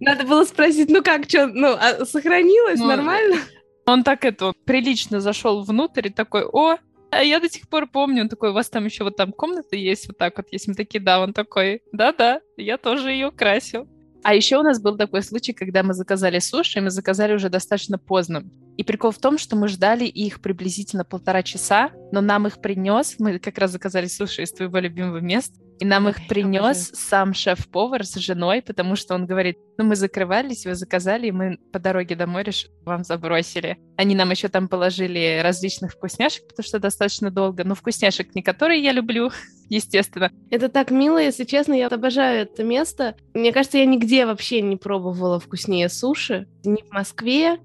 Надо 0.00 0.24
было 0.24 0.44
спросить, 0.44 0.90
ну 0.90 1.02
как, 1.02 1.28
что, 1.28 1.46
ну, 1.46 1.76
а 1.78 2.04
сохранилось, 2.04 2.80
Ну, 2.80 2.86
нормально? 2.86 3.36
Он 3.86 4.04
так 4.04 4.24
это, 4.24 4.52
прилично 4.64 5.20
зашел 5.20 5.64
внутрь 5.64 6.06
и 6.06 6.10
такой, 6.10 6.44
о, 6.44 6.76
а 7.10 7.22
я 7.22 7.40
до 7.40 7.50
сих 7.50 7.68
пор 7.68 7.88
помню, 7.88 8.22
он 8.22 8.28
такой, 8.28 8.50
у 8.50 8.52
вас 8.52 8.70
там 8.70 8.84
еще 8.86 9.04
вот 9.04 9.16
там 9.16 9.32
комната 9.32 9.76
есть, 9.76 10.06
вот 10.06 10.16
так 10.16 10.36
вот 10.36 10.46
есть. 10.50 10.66
Мы 10.66 10.74
такие, 10.74 10.98
да, 10.98 11.20
он 11.20 11.34
такой, 11.34 11.82
да-да, 11.92 12.40
я 12.56 12.78
тоже 12.78 13.10
ее 13.10 13.30
красил. 13.30 13.86
А 14.24 14.34
еще 14.34 14.58
у 14.58 14.62
нас 14.62 14.80
был 14.80 14.96
такой 14.96 15.22
случай, 15.22 15.52
когда 15.52 15.82
мы 15.82 15.94
заказали 15.94 16.38
суши, 16.38 16.78
и 16.78 16.82
мы 16.82 16.90
заказали 16.90 17.34
уже 17.34 17.48
достаточно 17.48 17.98
поздно. 17.98 18.44
И 18.76 18.84
прикол 18.84 19.10
в 19.10 19.18
том, 19.18 19.36
что 19.36 19.56
мы 19.56 19.68
ждали 19.68 20.04
их 20.04 20.40
приблизительно 20.40 21.04
полтора 21.04 21.42
часа, 21.42 21.90
но 22.12 22.20
нам 22.20 22.46
их 22.46 22.60
принес, 22.60 23.16
мы 23.18 23.38
как 23.38 23.58
раз 23.58 23.72
заказали 23.72 24.06
суши 24.06 24.42
из 24.42 24.52
твоего 24.52 24.78
любимого 24.78 25.18
места, 25.18 25.58
и 25.78 25.84
нам 25.84 26.08
их 26.08 26.26
принес 26.28 26.90
сам 26.94 27.34
шеф-повар 27.34 28.04
с 28.04 28.14
женой, 28.16 28.62
потому 28.62 28.96
что 28.96 29.14
он 29.14 29.26
говорит, 29.26 29.58
ну 29.78 29.84
мы 29.84 29.96
закрывались, 29.96 30.64
вы 30.64 30.74
заказали, 30.74 31.28
и 31.28 31.32
мы 31.32 31.58
по 31.72 31.78
дороге 31.78 32.14
домой 32.14 32.44
решили, 32.44 32.72
вам 32.84 33.04
забросили. 33.04 33.78
Они 33.96 34.14
нам 34.14 34.30
еще 34.30 34.48
там 34.48 34.68
положили 34.68 35.40
различных 35.42 35.92
вкусняшек, 35.92 36.46
потому 36.48 36.64
что 36.64 36.78
достаточно 36.78 37.30
долго, 37.30 37.64
но 37.64 37.74
вкусняшек 37.74 38.34
не 38.34 38.42
которые 38.42 38.82
я 38.82 38.92
люблю, 38.92 39.30
естественно. 39.68 40.30
Это 40.50 40.68
так 40.68 40.90
мило, 40.90 41.18
если 41.18 41.44
честно, 41.44 41.74
я 41.74 41.88
обожаю 41.88 42.42
это 42.42 42.64
место. 42.64 43.16
Мне 43.34 43.52
кажется, 43.52 43.78
я 43.78 43.86
нигде 43.86 44.26
вообще 44.26 44.60
не 44.62 44.76
пробовала 44.76 45.40
вкуснее 45.40 45.88
суши. 45.88 46.46
Ни 46.64 46.82
в 46.82 46.92
Москве. 46.92 47.58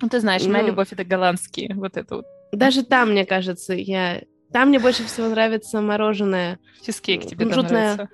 Ну, 0.00 0.08
ты 0.08 0.20
знаешь, 0.20 0.44
моя 0.44 0.62
ну, 0.62 0.68
любовь— 0.68 0.88
это 0.90 1.04
голландские, 1.04 1.74
вот 1.74 1.96
это 1.96 2.16
вот. 2.16 2.26
Даже 2.52 2.84
там, 2.84 3.12
мне 3.12 3.24
кажется, 3.24 3.72
я 3.72 4.20
там 4.52 4.68
мне 4.68 4.78
больше 4.78 5.04
всего 5.04 5.28
нравится 5.28 5.80
мороженое. 5.80 6.58
Чизкейк 6.84 7.26
тебе 7.26 7.46
кунжутное, 7.46 7.94
нравится? 7.94 8.08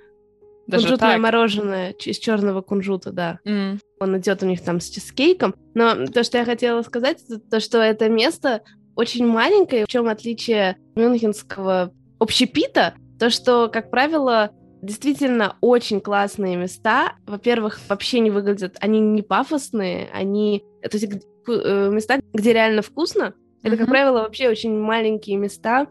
Даже 0.66 0.82
кунжутное 0.84 1.12
так? 1.12 1.20
мороженое 1.20 1.90
из 1.92 2.18
черного 2.18 2.62
кунжута, 2.62 3.10
да. 3.10 3.40
Mm. 3.44 3.78
Он 4.00 4.18
идет 4.18 4.42
у 4.42 4.46
них 4.46 4.62
там 4.62 4.80
с 4.80 4.88
чизкейком. 4.88 5.54
Но 5.74 6.06
то, 6.06 6.22
что 6.22 6.38
я 6.38 6.44
хотела 6.44 6.82
сказать, 6.82 7.22
это 7.28 7.40
то, 7.40 7.60
что 7.60 7.78
это 7.78 8.08
место 8.08 8.62
очень 8.94 9.26
маленькое. 9.26 9.84
В 9.84 9.88
чем 9.88 10.08
отличие 10.08 10.76
мюнхенского 10.94 11.92
общепита? 12.18 12.94
То, 13.18 13.30
что, 13.30 13.68
как 13.68 13.90
правило, 13.90 14.50
действительно 14.82 15.56
очень 15.60 16.00
классные 16.00 16.56
места. 16.56 17.14
Во-первых, 17.26 17.80
вообще 17.88 18.20
не 18.20 18.30
выглядят, 18.30 18.76
они 18.80 19.00
не 19.00 19.22
пафосные, 19.22 20.08
они, 20.12 20.64
то 20.82 20.96
есть 20.96 21.06
э, 21.48 21.90
места, 21.90 22.20
где 22.32 22.52
реально 22.52 22.82
вкусно. 22.82 23.34
Это, 23.62 23.74
mm-hmm. 23.74 23.78
как 23.78 23.88
правило, 23.88 24.20
вообще 24.20 24.48
очень 24.48 24.78
маленькие 24.78 25.36
места, 25.36 25.88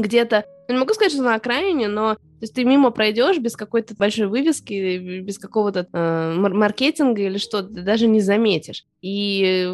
где-то, 0.00 0.44
я 0.68 0.74
не 0.74 0.80
могу 0.80 0.94
сказать, 0.94 1.12
что 1.12 1.22
на 1.22 1.34
окраине, 1.34 1.88
но 1.88 2.14
то 2.14 2.42
есть 2.42 2.54
ты 2.54 2.64
мимо 2.64 2.90
пройдешь 2.90 3.38
без 3.38 3.56
какой-то 3.56 3.94
большой 3.96 4.28
вывески, 4.28 5.20
без 5.20 5.38
какого-то 5.38 5.88
э, 5.92 6.34
маркетинга 6.34 7.22
или 7.22 7.38
что, 7.38 7.62
ты 7.62 7.82
даже 7.82 8.06
не 8.06 8.20
заметишь. 8.20 8.84
И 9.02 9.68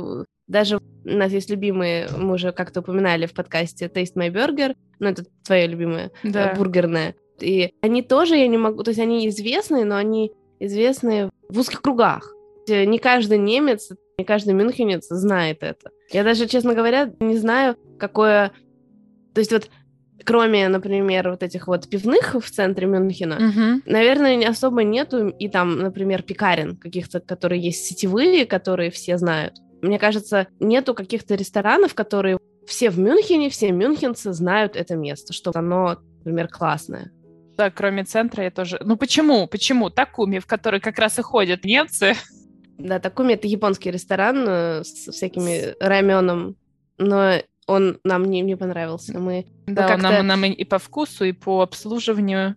даже 0.46 0.78
у 0.78 0.80
нас 1.04 1.30
есть 1.32 1.50
любимые, 1.50 2.08
мы 2.16 2.34
уже 2.34 2.52
как-то 2.52 2.80
упоминали 2.80 3.26
в 3.26 3.34
подкасте 3.34 3.86
Taste 3.86 4.14
My 4.16 4.30
Burger, 4.30 4.76
ну 4.98 5.08
это 5.08 5.24
твое 5.44 5.66
любимое, 5.66 6.10
э, 6.22 6.30
да. 6.30 6.52
э, 6.52 6.56
бургерное. 6.56 7.14
И 7.40 7.74
они 7.82 8.02
тоже, 8.02 8.36
я 8.36 8.46
не 8.46 8.58
могу, 8.58 8.82
то 8.82 8.90
есть 8.90 9.00
они 9.00 9.28
известные, 9.28 9.84
но 9.84 9.96
они 9.96 10.32
известные 10.60 11.30
в 11.48 11.58
узких 11.58 11.82
кругах. 11.82 12.32
Не 12.66 12.98
каждый 12.98 13.38
немец, 13.38 13.90
не 14.16 14.24
каждый 14.24 14.54
мюнхенец 14.54 15.06
знает 15.08 15.62
это. 15.62 15.90
Я 16.10 16.24
даже, 16.24 16.46
честно 16.46 16.74
говоря, 16.74 17.12
не 17.20 17.36
знаю, 17.36 17.76
какое... 17.98 18.52
То 19.34 19.40
есть 19.40 19.52
вот 19.52 19.68
кроме, 20.24 20.68
например, 20.68 21.30
вот 21.30 21.42
этих 21.42 21.66
вот 21.66 21.88
пивных 21.88 22.34
в 22.34 22.50
центре 22.50 22.86
Мюнхена, 22.86 23.34
uh-huh. 23.34 23.82
наверное, 23.86 24.48
особо 24.48 24.82
нету 24.82 25.28
и 25.28 25.48
там, 25.48 25.78
например, 25.78 26.22
пекарен 26.22 26.76
каких-то, 26.76 27.20
которые 27.20 27.60
есть 27.60 27.84
сетевые, 27.84 28.46
которые 28.46 28.90
все 28.90 29.18
знают. 29.18 29.54
Мне 29.82 29.98
кажется, 29.98 30.46
нету 30.60 30.94
каких-то 30.94 31.34
ресторанов, 31.34 31.94
которые 31.94 32.38
все 32.66 32.90
в 32.90 32.98
Мюнхене, 32.98 33.50
все 33.50 33.70
мюнхенцы 33.70 34.32
знают 34.32 34.76
это 34.76 34.96
место, 34.96 35.32
что 35.32 35.50
оно, 35.54 35.98
например, 36.18 36.48
классное. 36.48 37.12
Да, 37.56 37.70
кроме 37.70 38.04
центра 38.04 38.44
я 38.44 38.50
тоже... 38.50 38.80
Ну 38.82 38.96
почему? 38.96 39.46
Почему? 39.46 39.90
Такуми, 39.90 40.38
в 40.38 40.46
который 40.46 40.80
как 40.80 40.98
раз 40.98 41.18
и 41.18 41.22
ходят 41.22 41.64
немцы. 41.64 42.14
Да, 42.78 42.98
Такуми— 42.98 43.32
это 43.34 43.46
японский 43.46 43.90
ресторан 43.90 44.44
э, 44.48 44.84
с 44.84 45.12
всякими 45.12 45.74
раменом, 45.78 46.56
но 46.98 47.34
он 47.66 47.98
нам 48.04 48.24
не, 48.26 48.40
не 48.42 48.56
понравился. 48.56 49.18
Мы 49.18 49.46
да, 49.66 49.96
нам, 49.96 50.26
нам 50.26 50.44
и 50.44 50.64
по 50.64 50.78
вкусу, 50.78 51.24
и 51.24 51.32
по 51.32 51.62
обслуживанию. 51.62 52.56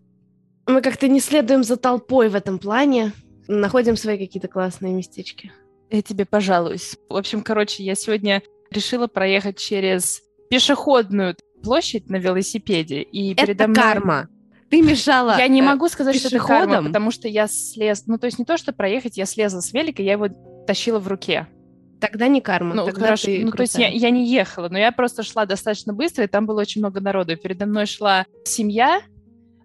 Мы 0.65 0.81
как-то 0.81 1.07
не 1.07 1.19
следуем 1.19 1.63
за 1.63 1.77
толпой 1.77 2.29
в 2.29 2.35
этом 2.35 2.59
плане, 2.59 3.13
находим 3.47 3.95
свои 3.95 4.17
какие-то 4.17 4.47
классные 4.47 4.93
местечки. 4.93 5.51
Я 5.89 6.01
тебе 6.01 6.25
пожалуюсь. 6.25 6.97
В 7.09 7.15
общем, 7.15 7.41
короче, 7.41 7.83
я 7.83 7.95
сегодня 7.95 8.41
решила 8.71 9.07
проехать 9.07 9.57
через 9.57 10.21
пешеходную 10.49 11.35
площадь 11.63 12.09
на 12.09 12.17
велосипеде. 12.17 13.01
И 13.01 13.33
это 13.33 13.45
передо 13.45 13.67
мной... 13.67 13.75
карма. 13.75 14.27
Ты 14.69 14.81
мешала 14.81 15.37
Я 15.37 15.47
не 15.47 15.61
э, 15.61 15.63
могу 15.63 15.87
сказать, 15.87 16.13
пешеходом? 16.15 16.39
что 16.43 16.55
это 16.55 16.67
карма, 16.71 16.87
потому 16.87 17.11
что 17.11 17.29
я 17.29 17.47
слез... 17.47 18.03
Ну, 18.05 18.17
то 18.17 18.25
есть 18.25 18.37
не 18.37 18.43
то, 18.43 18.57
что 18.57 18.73
проехать, 18.73 19.17
я 19.17 19.25
слезла 19.25 19.61
с 19.61 19.71
велика, 19.71 20.03
я 20.03 20.13
его 20.13 20.27
тащила 20.67 20.99
в 20.99 21.07
руке. 21.07 21.47
Тогда 21.99 22.27
не 22.27 22.41
карма. 22.41 22.75
Ну, 22.75 22.85
тогда 22.85 23.05
хорошо. 23.07 23.31
ну, 23.31 23.51
то 23.51 23.61
есть 23.61 23.75
я, 23.77 23.87
я 23.87 24.09
не 24.09 24.27
ехала, 24.27 24.69
но 24.69 24.77
я 24.77 24.91
просто 24.91 25.23
шла 25.23 25.45
достаточно 25.45 25.93
быстро, 25.93 26.25
и 26.25 26.27
там 26.27 26.45
было 26.45 26.61
очень 26.61 26.81
много 26.81 27.01
народу. 27.01 27.35
Передо 27.37 27.65
мной 27.65 27.85
шла 27.87 28.25
семья, 28.43 29.01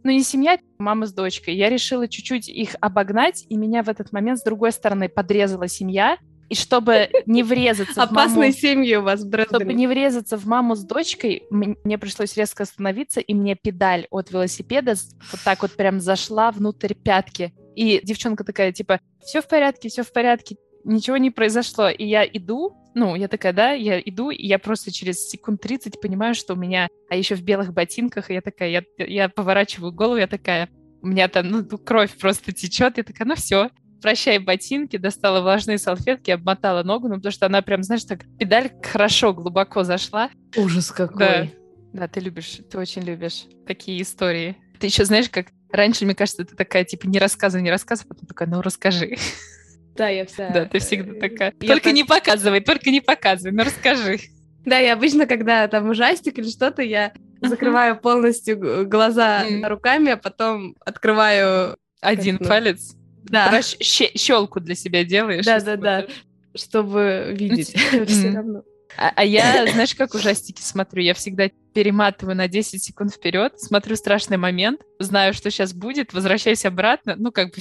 ну 0.03 0.11
не 0.11 0.23
семья, 0.23 0.59
мама 0.79 1.07
с 1.07 1.13
дочкой. 1.13 1.55
Я 1.55 1.69
решила 1.69 2.09
чуть-чуть 2.09 2.49
их 2.49 2.75
обогнать, 2.81 3.45
и 3.49 3.57
меня 3.57 3.83
в 3.83 3.89
этот 3.89 4.13
момент 4.13 4.39
с 4.39 4.43
другой 4.43 4.73
стороны 4.73 5.09
подрезала 5.09 5.69
семья. 5.69 6.19
И 6.49 6.55
чтобы 6.55 7.09
не 7.25 7.43
врезаться 7.43 7.95
в 8.07 8.11
маму... 8.11 8.13
Опасные 8.13 8.53
семьи 8.53 8.95
у 8.97 9.03
вас, 9.03 9.25
Брэдбери. 9.25 9.57
Чтобы 9.57 9.73
не 9.73 9.87
врезаться 9.87 10.37
в 10.37 10.45
маму 10.45 10.75
с 10.75 10.85
дочкой, 10.85 11.45
мне 11.51 11.97
пришлось 11.97 12.37
резко 12.37 12.65
остановиться, 12.65 13.21
и 13.21 13.33
мне 13.33 13.55
педаль 13.55 14.07
от 14.11 14.31
велосипеда 14.31 14.95
вот 15.31 15.41
так 15.45 15.63
вот 15.63 15.73
прям 15.73 16.01
зашла 16.01 16.51
внутрь 16.51 16.93
пятки. 16.93 17.55
И 17.75 18.01
девчонка 18.03 18.45
такая, 18.45 18.71
типа, 18.73 19.01
все 19.25 19.41
в 19.41 19.49
порядке, 19.49 19.89
все 19.89 20.03
в 20.03 20.13
порядке, 20.13 20.57
ничего 20.85 21.17
не 21.17 21.31
произошло. 21.31 21.89
И 21.89 22.05
я 22.05 22.25
иду, 22.25 22.77
ну, 22.95 23.15
я 23.15 23.29
такая, 23.29 23.53
да, 23.53 23.73
я 23.73 24.01
иду, 24.01 24.31
и 24.31 24.47
я 24.47 24.59
просто 24.59 24.93
через 24.93 25.29
секунд 25.29 25.61
30 25.61 26.01
понимаю, 26.01 26.35
что 26.35 26.55
у 26.55 26.57
меня, 26.57 26.89
а 27.11 27.17
еще 27.17 27.35
в 27.35 27.43
белых 27.43 27.73
ботинках, 27.73 28.31
и 28.31 28.35
я 28.35 28.41
такая, 28.41 28.71
я, 28.71 28.83
я 28.99 29.29
поворачиваю 29.29 29.93
голову, 29.93 30.17
я 30.17 30.27
такая, 30.27 30.69
у 31.01 31.07
меня 31.07 31.29
там, 31.29 31.49
ну, 31.49 31.65
кровь 31.65 32.17
просто 32.17 32.53
течет, 32.53 32.99
я 32.99 33.03
такая, 33.03 33.27
ну 33.27 33.35
все, 33.35 33.71
прощай 34.01 34.39
ботинки, 34.39 34.97
достала 34.97 35.41
влажные 35.41 35.79
салфетки, 35.79 36.31
обмотала 36.31 36.83
ногу, 36.83 37.09
ну, 37.09 37.17
потому 37.17 37.33
что 37.33 37.47
она 37.47 37.63
прям, 37.63 37.83
знаешь, 37.83 38.05
так, 38.05 38.25
педаль 38.39 38.71
хорошо, 38.83 39.33
глубоко 39.33 39.85
зашла. 39.85 40.31
Ужас 40.57 40.91
какой. 40.91 41.19
Да, 41.19 41.49
да 41.93 42.09
ты 42.09 42.21
любишь, 42.21 42.61
ты 42.71 42.79
очень 42.79 43.03
любишь 43.03 43.45
такие 43.67 44.03
истории. 44.03 44.57
Ты 44.79 44.89
еще 44.89 45.05
знаешь, 45.05 45.31
как 45.31 45.47
раньше, 45.71 46.05
мне 46.05 46.15
кажется, 46.15 46.45
ты 46.45 46.55
такая, 46.57 46.85
типа, 46.85 47.07
не 47.07 47.19
рассказывай, 47.19 47.63
не 47.63 47.71
рассказывай, 47.71 48.09
потом 48.09 48.27
такая, 48.27 48.49
ну, 48.49 48.61
расскажи. 48.61 49.17
Да, 49.97 50.09
я 50.09 50.27
вся... 50.27 50.51
Да, 50.51 50.65
ты 50.65 50.79
всегда 50.79 51.15
такая. 51.19 51.55
Я 51.61 51.69
только 51.69 51.85
так... 51.85 51.95
не 51.95 52.05
показывай, 52.05 52.61
только 52.61 52.91
не 52.91 53.01
показывай, 53.01 53.53
ну 53.53 53.65
расскажи. 53.65 54.19
Да, 54.65 54.79
я 54.79 54.95
обычно, 54.95 55.27
когда 55.27 55.67
там 55.69 55.91
ужастик 55.91 56.39
или 56.39 56.49
что-то, 56.49 56.83
я 56.83 57.13
закрываю 57.41 57.99
полностью 57.99 58.89
глаза 58.89 59.45
руками, 59.65 60.13
а 60.13 60.17
потом 60.17 60.77
открываю... 60.85 61.77
Один 62.01 62.39
палец? 62.39 62.95
Да. 63.25 63.61
Щелку 63.63 64.61
для 64.61 64.75
себя 64.75 65.05
делаешь? 65.05 65.45
Да, 65.45 65.61
да, 65.61 65.77
да. 65.77 66.07
Чтобы 66.55 67.29
ну, 67.31 67.37
видеть 67.37 67.69
все 68.09 68.31
равно. 68.31 68.63
А, 68.97 69.13
а 69.15 69.25
я, 69.25 69.67
знаешь, 69.73 69.95
как 69.95 70.15
ужастики 70.15 70.61
смотрю? 70.61 71.03
Я 71.03 71.15
всегда 71.15 71.51
перематываю 71.75 72.37
на 72.37 72.49
10 72.49 72.83
секунд 72.83 73.15
вперед, 73.15 73.59
смотрю 73.59 73.97
страшный 73.97 74.37
момент, 74.37 74.81
знаю, 74.99 75.33
что 75.33 75.51
сейчас 75.51 75.73
будет, 75.73 76.13
возвращаюсь 76.13 76.65
обратно, 76.67 77.15
ну, 77.17 77.33
как 77.33 77.55
бы 77.55 77.61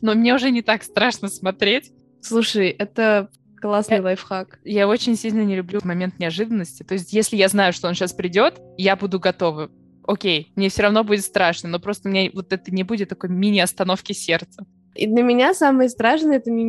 но 0.00 0.14
мне 0.14 0.34
уже 0.34 0.50
не 0.50 0.62
так 0.62 0.82
страшно 0.82 1.28
смотреть. 1.28 1.92
Слушай, 2.20 2.68
это 2.68 3.30
классный 3.60 3.98
я, 3.98 4.02
лайфхак. 4.02 4.58
Я 4.64 4.88
очень 4.88 5.16
сильно 5.16 5.42
не 5.42 5.56
люблю 5.56 5.80
момент 5.84 6.18
неожиданности. 6.18 6.82
То 6.82 6.94
есть, 6.94 7.12
если 7.12 7.36
я 7.36 7.48
знаю, 7.48 7.72
что 7.72 7.88
он 7.88 7.94
сейчас 7.94 8.12
придет, 8.12 8.60
я 8.76 8.96
буду 8.96 9.20
готова. 9.20 9.70
Окей, 10.06 10.52
мне 10.56 10.68
все 10.68 10.82
равно 10.82 11.04
будет 11.04 11.24
страшно, 11.24 11.68
но 11.68 11.78
просто 11.78 12.08
меня 12.08 12.30
вот 12.32 12.52
это 12.52 12.72
не 12.72 12.82
будет 12.82 13.10
такой 13.10 13.30
мини-остановки 13.30 14.12
сердца. 14.12 14.64
И 14.94 15.06
для 15.06 15.22
меня 15.22 15.54
самое 15.54 15.88
страшное 15.88 16.38
это 16.38 16.50
не 16.50 16.64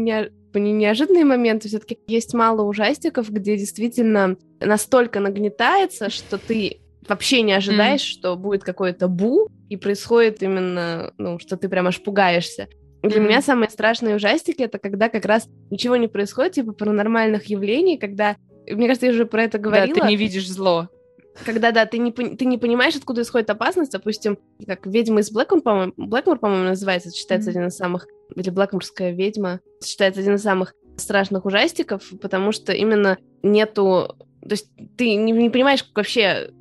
неожиданные 0.54 1.26
моменты. 1.26 1.68
Все-таки 1.68 1.98
есть 2.08 2.34
мало 2.34 2.62
ужастиков, 2.62 3.32
где 3.32 3.58
действительно 3.58 4.38
настолько 4.60 5.20
нагнетается, 5.20 6.10
что 6.10 6.38
ты 6.38 6.82
вообще 7.08 7.42
не 7.42 7.54
ожидаешь, 7.54 8.02
mm. 8.02 8.20
что 8.20 8.36
будет 8.36 8.64
какое-то 8.64 9.08
бу, 9.08 9.50
и 9.70 9.78
происходит 9.78 10.44
именно, 10.44 11.14
ну, 11.18 11.40
что 11.40 11.58
ты 11.58 11.68
прям 11.68 11.88
аж 11.88 12.02
пугаешься. 12.04 12.68
Для 13.02 13.18
mm-hmm. 13.18 13.20
меня 13.20 13.42
самые 13.42 13.70
страшные 13.70 14.16
ужастики 14.16 14.62
это 14.62 14.78
когда 14.78 15.10
как 15.10 15.26
раз 15.26 15.48
ничего 15.70 15.96
не 15.96 16.08
происходит, 16.08 16.54
типа 16.54 16.74
паранормальных 16.74 17.46
явлений, 17.46 17.98
когда, 17.98 18.36
мне 18.68 18.88
кажется, 18.88 19.08
я 19.08 19.12
уже 19.12 19.26
про 19.26 19.44
это 19.44 19.58
говорила. 19.58 19.96
Да, 19.96 20.02
ты 20.02 20.08
не 20.08 20.16
видишь 20.16 20.50
зло. 20.50 20.88
Когда, 21.46 21.72
да, 21.72 21.86
ты 21.86 21.98
не, 21.98 22.12
ты 22.12 22.46
не 22.46 22.58
понимаешь, 22.58 22.96
откуда 22.96 23.22
исходит 23.22 23.50
опасность, 23.50 23.94
допустим, 23.94 24.38
как 24.68 24.86
«Ведьма 24.86 25.22
из 25.22 25.32
Блэкмур», 25.32 25.62
по-моему, 25.62 25.94
Блэкмур, 25.96 26.38
по-моему, 26.38 26.66
называется, 26.66 27.10
считается 27.10 27.50
mm-hmm. 27.50 27.54
один 27.54 27.68
из 27.68 27.76
самых, 27.76 28.08
или 28.36 28.50
«Блэкмурская 28.50 29.12
ведьма», 29.12 29.62
считается 29.84 30.22
один 30.22 30.36
из 30.36 30.44
самых 30.44 30.74
страшных 30.98 31.46
ужастиков, 31.46 32.04
потому 32.22 32.52
что 32.52 32.74
именно 32.74 33.18
нету, 33.44 34.16
то 34.42 34.52
есть 34.52 34.68
ты 34.98 35.16
не, 35.16 35.32
не 35.32 35.50
понимаешь 35.50 35.86
вообще, 35.96 36.52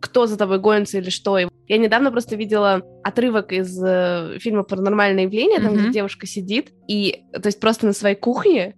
кто 0.00 0.26
за 0.26 0.36
тобой 0.36 0.58
гонится 0.58 0.98
или 0.98 1.10
что, 1.10 1.38
и 1.38 1.46
Я 1.68 1.78
недавно 1.78 2.10
просто 2.12 2.36
видела 2.36 2.82
отрывок 3.02 3.52
из 3.52 3.82
э, 3.82 4.38
фильма 4.40 4.62
«Паранормальное 4.62 5.24
явление», 5.24 5.58
там, 5.60 5.72
Мгм. 5.74 5.82
где 5.84 5.92
девушка 5.94 6.26
сидит, 6.26 6.72
и, 6.88 7.22
то 7.32 7.46
есть, 7.46 7.58
просто 7.60 7.86
на 7.86 7.92
своей 7.92 8.16
кухне, 8.16 8.76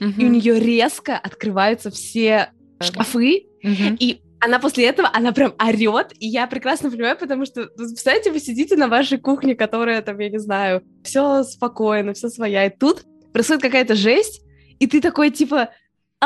и 0.00 0.24
у 0.24 0.28
нее 0.28 0.58
резко 0.58 1.16
открываются 1.16 1.90
все 1.90 2.50
шкафы, 2.82 3.46
Мгм. 3.62 3.96
и 4.00 4.20
она 4.40 4.58
после 4.58 4.86
этого, 4.86 5.08
она 5.12 5.32
прям 5.32 5.54
орет, 5.58 6.12
и 6.18 6.26
я 6.26 6.46
прекрасно 6.46 6.90
понимаю, 6.90 7.16
потому 7.16 7.46
что, 7.46 7.62
ну, 7.76 7.86
представляете, 7.86 8.30
вы 8.32 8.40
сидите 8.40 8.76
на 8.76 8.88
вашей 8.88 9.18
кухне, 9.18 9.54
которая 9.54 10.02
там, 10.02 10.18
я 10.18 10.28
не 10.28 10.38
знаю, 10.38 10.82
все 11.02 11.44
спокойно, 11.44 12.12
все 12.12 12.28
своя, 12.28 12.66
и 12.66 12.76
тут 12.76 13.04
происходит 13.32 13.62
какая-то 13.62 13.94
жесть, 13.94 14.42
и 14.80 14.86
ты 14.86 15.00
такой, 15.00 15.30
типа, 15.30 15.70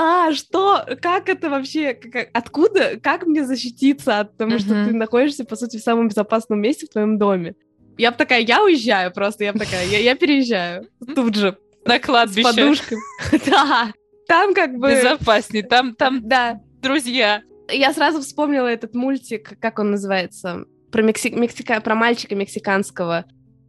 а, 0.00 0.32
что, 0.32 0.84
как 1.02 1.28
это 1.28 1.50
вообще, 1.50 1.94
как- 1.94 2.28
откуда, 2.32 2.98
как 3.02 3.26
мне 3.26 3.44
защититься 3.44 4.20
от 4.20 4.36
того, 4.36 4.58
что 4.58 4.74
Мгм. 4.74 4.88
ты 4.88 4.94
находишься, 4.94 5.44
по 5.44 5.56
сути, 5.56 5.76
в 5.78 5.82
самом 5.82 6.08
безопасном 6.08 6.60
месте 6.60 6.86
в 6.86 6.90
твоем 6.90 7.18
доме? 7.18 7.54
Я 7.96 8.12
бы 8.12 8.16
такая, 8.16 8.40
я 8.40 8.62
уезжаю 8.62 9.12
просто, 9.12 9.42
я 9.44 9.52
бы 9.52 9.58
такая, 9.58 9.84
я, 9.86 9.98
я 9.98 10.14
переезжаю 10.14 10.86
тут 11.16 11.34
же, 11.34 11.58
На 11.84 11.96
с 11.96 12.00
кладбище. 12.00 12.42
подушкой. 12.48 12.98
Да, 13.46 13.92
там 14.28 14.54
как 14.54 14.76
бы... 14.78 14.90
Безопасней. 14.92 15.62
Там, 15.62 15.94
там 15.96 16.20
Да, 16.28 16.60
друзья. 16.80 17.42
я 17.70 17.92
сразу 17.92 18.20
вспомнила 18.20 18.66
этот 18.68 18.94
мультик, 18.94 19.58
как 19.60 19.78
он 19.80 19.90
называется, 19.90 20.64
про, 20.92 21.02
Мекси... 21.02 21.30
Мексика... 21.30 21.80
про 21.80 21.94
мальчика 21.96 22.34
мексиканского. 22.36 23.24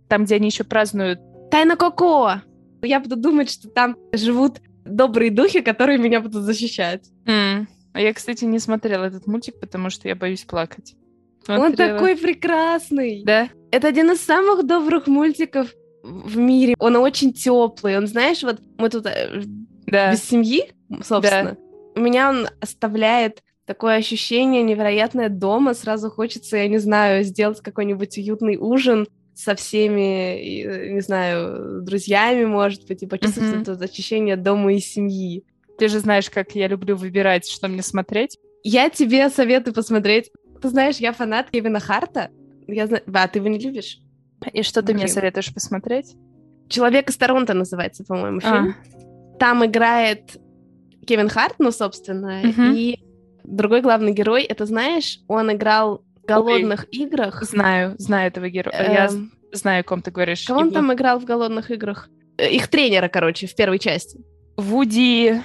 Там, 0.10 0.26
где 0.26 0.36
они 0.36 0.48
еще 0.50 0.64
празднуют. 0.64 1.20
Тайна 1.50 1.76
Коко! 1.76 2.34
Я 2.84 3.00
буду 3.00 3.16
думать, 3.16 3.50
что 3.50 3.68
там 3.70 3.98
живут 4.14 4.60
добрые 4.86 5.32
духи, 5.32 5.62
которые 5.62 5.98
меня 5.98 6.20
будут 6.22 6.44
защищать. 6.44 7.10
М. 7.26 7.68
А 7.94 8.02
я, 8.02 8.14
кстати, 8.14 8.46
не 8.46 8.60
смотрела 8.60 9.06
этот 9.06 9.28
мультик, 9.28 9.60
потому 9.60 9.90
что 9.90 10.08
я 10.08 10.16
боюсь 10.16 10.44
плакать. 10.44 10.96
Он 11.48 11.58
Смотрела. 11.58 11.94
такой 11.98 12.16
прекрасный. 12.16 13.24
Да? 13.26 13.50
Это 13.72 13.88
один 13.88 14.12
из 14.12 14.22
самых 14.22 14.66
добрых 14.66 15.08
мультиков 15.08 15.74
в 16.04 16.38
мире. 16.38 16.76
Он 16.80 16.96
очень 16.98 17.34
теплый. 17.34 17.98
Он, 17.98 18.08
знаешь, 18.08 18.44
вот 18.44 18.60
мы 18.78 18.90
тут 18.90 19.06
э, 19.08 19.42
Да. 19.88 20.12
без 20.12 20.24
семьи, 20.24 20.72
собственно. 21.04 21.58
У 21.96 22.00
меня 22.02 22.30
он 22.30 22.48
оставляет 22.62 23.42
такое 23.66 23.96
ощущение 23.96 24.62
невероятное 24.64 25.30
дома. 25.30 25.74
Сразу 25.74 26.10
хочется, 26.12 26.58
я 26.58 26.68
не 26.68 26.78
знаю, 26.78 27.24
сделать 27.24 27.62
какой-нибудь 27.62 28.18
уютный 28.18 28.58
ужин 28.58 29.08
со 29.40 29.56
всеми, 29.56 30.92
не 30.94 31.00
знаю, 31.00 31.82
друзьями, 31.82 32.44
может 32.46 32.86
быть, 32.88 33.04
и 33.04 33.08
почувствовать 33.08 33.52
Мгм. 33.54 33.62
это 33.62 33.86
ощущение 33.86 34.36
дома 34.36 34.74
и 34.74 34.80
семьи. 34.80 35.46
Ты 35.78 35.88
же 35.88 36.00
знаешь, 36.00 36.30
как 36.30 36.56
я 36.56 36.68
люблю 36.68 36.98
выбирать, 36.98 37.48
что 37.48 37.70
мне 37.70 37.82
смотреть. 37.82 38.38
Я 38.64 38.90
тебе 38.90 39.30
советую 39.30 39.74
посмотреть. 39.74 40.30
Ты 40.62 40.68
знаешь, 40.68 40.98
я 40.98 41.14
фанат 41.14 41.50
Кевина 41.52 41.80
Харта. 41.80 42.32
Я 42.68 42.88
знаю... 42.88 43.02
А, 43.14 43.28
ты 43.30 43.40
его 43.40 43.48
не 43.48 43.60
любишь? 43.60 44.00
И 44.52 44.62
что 44.62 44.82
ты 44.82 44.94
мне 44.94 45.04
Блин. 45.06 45.14
советуешь 45.14 45.54
посмотреть? 45.54 46.16
«Человек 46.68 47.10
из 47.10 47.18
Торонто» 47.18 47.54
называется, 47.54 48.04
по-моему, 48.04 48.40
А. 48.44 48.52
фильм. 48.52 48.76
Там 49.40 49.66
играет 49.66 50.38
Кевин 51.08 51.30
Харт, 51.30 51.56
ну, 51.60 51.72
собственно, 51.72 52.42
Мгм. 52.44 52.74
и 52.76 53.00
другой 53.46 53.82
главный 53.82 54.12
герой, 54.12 54.44
это, 54.44 54.66
знаешь, 54.66 55.20
он 55.28 55.52
играл 55.52 56.04
«Голодных 56.36 56.86
играх». 56.92 57.44
Знаю, 57.44 57.96
знаю 57.98 58.28
этого 58.28 58.50
героя. 58.50 58.76
Я 58.92 59.06
Эм, 59.08 59.32
знаю, 59.52 59.82
о 59.82 59.84
ком 59.84 60.02
ты 60.02 60.12
говоришь. 60.12 60.46
Кого 60.46 60.60
он 60.60 60.66
Его- 60.68 60.76
там 60.76 60.94
играл 60.94 61.20
в 61.20 61.26
«Голодных 61.26 61.72
играх»? 61.72 62.10
Э, 62.38 62.50
Их 62.52 62.68
тренера, 62.68 63.08
короче, 63.10 63.48
в 63.48 63.56
первой 63.56 63.80
части. 63.80 64.20
Вуди 64.58 65.42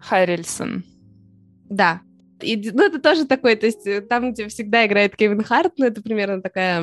Харрельсон. 0.00 0.84
Да. 1.68 2.00
И, 2.40 2.56
ну, 2.72 2.84
это 2.84 3.00
тоже 3.00 3.24
такой, 3.26 3.56
то 3.56 3.66
есть 3.66 3.86
э, 3.86 4.00
там, 4.00 4.32
где 4.32 4.48
всегда 4.48 4.84
играет 4.86 5.16
Кевин 5.16 5.42
Харт, 5.42 5.74
ну, 5.78 5.86
это 5.86 6.02
примерно 6.02 6.42
такая... 6.42 6.82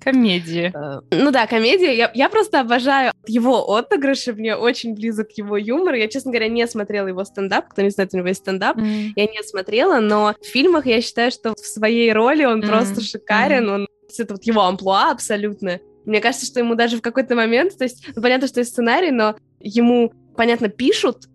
Комедия. 0.00 0.72
э, 0.74 1.00
ну 1.14 1.30
да, 1.30 1.46
комедия. 1.46 1.94
Я, 1.94 2.10
я 2.14 2.28
просто 2.28 2.60
обожаю 2.60 3.12
его 3.26 3.74
отыгрыши, 3.76 4.32
мне 4.32 4.56
очень 4.56 4.94
близок 4.94 5.30
его 5.32 5.56
юмор. 5.56 5.94
Я, 5.94 6.08
честно 6.08 6.30
говоря, 6.30 6.48
не 6.48 6.66
смотрела 6.66 7.08
его 7.08 7.24
стендап. 7.24 7.68
Кто 7.68 7.82
не 7.82 7.90
знает, 7.90 8.10
у 8.14 8.16
него 8.16 8.28
есть 8.28 8.40
стендап. 8.40 8.78
М. 8.78 9.12
Я 9.14 9.26
не 9.26 9.42
смотрела, 9.42 10.00
но 10.00 10.34
в 10.40 10.46
фильмах 10.46 10.86
я 10.86 11.00
считаю, 11.02 11.30
что 11.30 11.54
в 11.54 11.58
своей 11.60 12.12
роли 12.12 12.44
он 12.44 12.58
Мгм, 12.58 12.68
просто 12.68 13.00
шикарен. 13.02 13.68
Он 13.68 13.86
это 14.18 14.34
вот 14.34 14.44
его 14.44 14.62
амплуа 14.62 15.10
абсолютно. 15.12 15.78
Мне 16.04 16.20
кажется, 16.20 16.46
что 16.46 16.58
ему 16.60 16.74
даже 16.74 16.96
в 16.96 17.02
какой-то 17.02 17.34
момент, 17.36 17.76
то 17.76 17.84
есть, 17.84 18.06
ну, 18.16 18.22
понятно, 18.22 18.48
что 18.48 18.60
есть 18.60 18.72
сценарий, 18.72 19.10
но 19.10 19.36
ему, 19.60 20.12
понятно, 20.36 20.68
пишут 20.68 21.28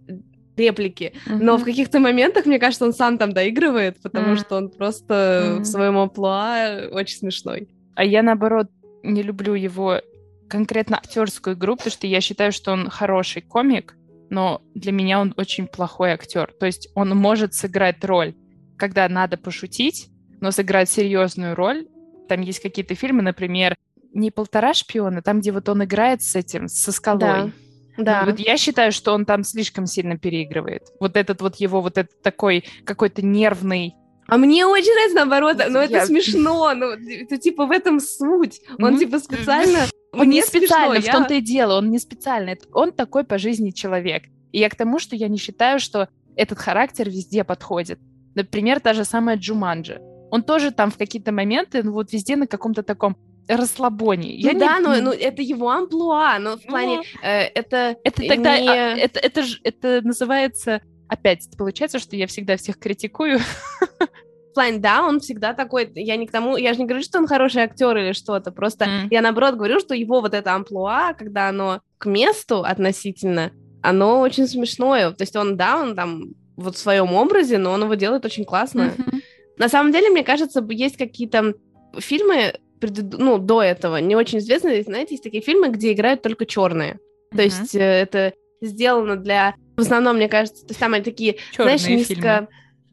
реплики, 0.58 1.14
но 1.26 1.54
Мгм. 1.54 1.62
в 1.62 1.66
каких-то 1.66 2.00
моментах, 2.00 2.46
мне 2.46 2.60
кажется, 2.60 2.86
он 2.86 2.94
сам 2.94 3.18
там 3.18 3.34
доигрывает, 3.34 3.98
потому 4.02 4.30
Мгм. 4.30 4.38
что 4.38 4.56
он 4.56 4.70
просто 4.70 5.52
Мгм. 5.56 5.64
в 5.64 5.66
своем 5.66 5.98
амплуа 5.98 6.88
очень 6.92 7.18
смешной. 7.18 7.68
А 7.96 8.04
я, 8.04 8.24
наоборот, 8.24 8.70
не 9.04 9.22
люблю 9.22 9.54
его 9.54 10.02
конкретно 10.48 10.98
актерскую 10.98 11.56
игру, 11.56 11.76
потому 11.76 11.92
что 11.92 12.08
я 12.08 12.22
считаю, 12.22 12.52
что 12.52 12.72
он 12.72 12.90
хороший 12.90 13.42
комик, 13.42 13.96
но 14.30 14.62
для 14.74 14.92
меня 14.92 15.20
он 15.20 15.34
очень 15.38 15.68
плохой 15.68 16.12
актер. 16.12 16.54
То 16.60 16.66
есть 16.66 16.90
он 16.96 17.10
может 17.10 17.54
сыграть 17.54 18.04
роль, 18.04 18.36
когда 18.78 19.08
надо 19.10 19.38
пошутить, 19.38 20.10
но 20.42 20.52
сыграть 20.52 20.90
серьезную 20.90 21.56
роль. 21.56 21.88
Там 22.28 22.42
есть 22.42 22.60
какие-то 22.60 22.96
фильмы, 22.96 23.22
например, 23.22 23.76
не 24.14 24.32
полтора 24.32 24.74
шпиона, 24.74 25.22
там, 25.22 25.40
где 25.40 25.52
вот 25.52 25.70
он 25.70 25.84
играет 25.84 26.22
с 26.22 26.36
этим, 26.36 26.68
со 26.68 26.92
скалой. 26.92 27.20
Да. 27.20 27.52
Да. 27.98 28.26
Вот 28.26 28.40
я 28.40 28.58
считаю, 28.58 28.92
что 28.92 29.14
он 29.14 29.26
там 29.26 29.44
слишком 29.44 29.86
сильно 29.86 30.18
переигрывает. 30.18 30.84
Вот 31.00 31.16
этот 31.16 31.42
вот 31.42 31.56
его 31.58 31.82
вот 31.82 31.98
этот 31.98 32.22
такой 32.22 32.66
какой-то 32.84 33.26
нервный. 33.26 33.96
А 34.28 34.38
мне 34.38 34.66
очень 34.66 34.92
нравится 34.94 35.16
наоборот, 35.18 35.58
но 35.70 35.80
это 35.82 35.94
Я- 35.98 36.06
смешно, 36.06 36.74
ну, 36.74 36.88
это 36.92 37.38
типа 37.38 37.66
в 37.66 37.72
этом 37.72 38.00
суть. 38.00 38.62
Он 38.80 38.94
Ну, 38.94 39.00
типа 39.00 39.20
специально... 39.20 39.80
Он 40.14 40.30
не 40.30 40.42
смешно, 40.42 40.60
специально, 40.68 41.02
в 41.02 41.06
я- 41.06 41.12
том-то 41.12 41.34
и 41.34 41.42
дело, 41.42 41.78
он 41.78 41.90
не 41.92 42.00
специально. 42.00 42.52
Это- 42.52 42.66
Он 42.74 42.92
такой 42.92 43.24
по 43.26 43.38
жизни 43.38 43.72
человек. 43.72 44.24
И 44.54 44.60
я 44.60 44.70
к 44.70 44.76
тому, 44.76 44.98
что 45.00 45.16
я 45.16 45.28
не 45.28 45.38
считаю, 45.38 45.80
что 45.80 46.08
этот 46.38 46.58
характер 46.58 47.10
везде 47.10 47.44
подходит. 47.44 48.00
Например, 48.34 48.80
та 48.80 48.94
же 48.94 49.04
самая 49.06 49.36
Джуманджи. 49.38 50.00
Он 50.32 50.42
тоже 50.42 50.72
там 50.72 50.90
в 50.90 50.98
какие-то 50.98 51.32
моменты, 51.32 51.84
ну 51.84 51.92
вот 51.92 52.12
везде 52.14 52.36
на 52.38 52.48
каком-то 52.48 52.82
таком 52.84 53.16
расслабоне. 53.48 54.36
Я 54.36 54.48
Ну 54.54 54.54
не- 54.54 54.60
да, 54.60 54.80
но, 54.80 54.96
но 55.02 55.12
это 55.14 55.42
его 55.42 55.70
амплуа, 55.70 56.40
но 56.40 56.58
в 56.58 56.62
Ну, 56.64 56.70
плане 56.70 57.02
э, 57.22 57.42
это 57.54 57.96
Это 58.04 58.28
тогда, 58.28 58.60
не- 58.60 58.70
а, 58.70 58.98
это, 58.98 59.20
это, 59.20 59.44
это 59.64 60.02
называется... 60.04 60.82
Опять 61.08 61.48
получается, 61.58 62.00
что 62.00 62.16
я 62.16 62.28
всегда 62.28 62.58
всех 62.58 62.80
критикую. 62.80 63.40
в 63.40 64.54
плане, 64.56 64.78
да, 64.80 65.04
он 65.06 65.20
всегда 65.20 65.54
такой, 65.54 65.92
я 65.96 66.16
не 66.16 66.28
к 66.28 66.32
тому, 66.32 66.56
я 66.56 66.74
же 66.74 66.80
не 66.80 66.86
говорю, 66.86 67.04
что 67.04 67.20
он 67.20 67.28
хороший 67.28 67.64
актер 67.64 67.98
или 67.98 68.14
что-то, 68.14 68.52
просто 68.52 68.86
М. 68.86 69.08
я 69.12 69.22
наоборот 69.22 69.56
говорю, 69.56 69.80
что 69.82 69.94
его 69.94 70.22
вот 70.22 70.34
это 70.34 70.54
амплуа, 70.54 71.14
когда 71.14 71.50
оно 71.50 71.82
к 71.98 72.06
месту 72.06 72.64
относительно, 72.64 73.52
оно 73.84 74.22
очень 74.22 74.48
смешное, 74.48 75.12
то 75.12 75.24
есть 75.24 75.36
он, 75.36 75.58
да, 75.58 75.82
он 75.82 75.94
там 75.96 76.30
вот 76.56 76.76
в 76.76 76.80
своем 76.80 77.14
образе, 77.14 77.58
но 77.58 77.72
он 77.72 77.84
его 77.84 77.96
делает 77.96 78.24
очень 78.24 78.46
классно. 78.46 78.94
Мгм. 78.98 79.22
На 79.58 79.68
самом 79.68 79.92
деле, 79.92 80.10
мне 80.10 80.24
кажется, 80.24 80.66
есть 80.70 80.96
какие-то 80.96 81.54
фильмы, 81.98 82.54
предыд- 82.80 83.16
ну, 83.18 83.38
до 83.38 83.62
этого, 83.62 83.98
не 83.98 84.16
очень 84.16 84.38
известные, 84.40 84.84
знаете, 84.84 85.16
есть 85.16 85.24
такие 85.24 85.44
фильмы, 85.44 85.68
где 85.68 85.92
играют 85.92 86.22
только 86.22 86.46
черные. 86.46 86.94
То 87.32 87.38
Мгм. 87.38 87.44
есть 87.44 87.76
э, 87.76 87.80
это 87.82 88.34
сделано 88.62 89.18
для... 89.18 89.56
В 89.78 89.82
основном, 89.82 90.16
мне 90.18 90.30
кажется, 90.30 90.62
то 90.66 90.70
есть 90.72 90.80
там 90.80 90.94
они 90.94 91.04
такие, 91.04 91.36
знаешь, 91.56 91.82
Чёрные 91.82 91.98
низко... 91.98 92.16
фильмы. 92.16 92.48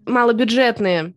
малобюджетные 0.07 1.15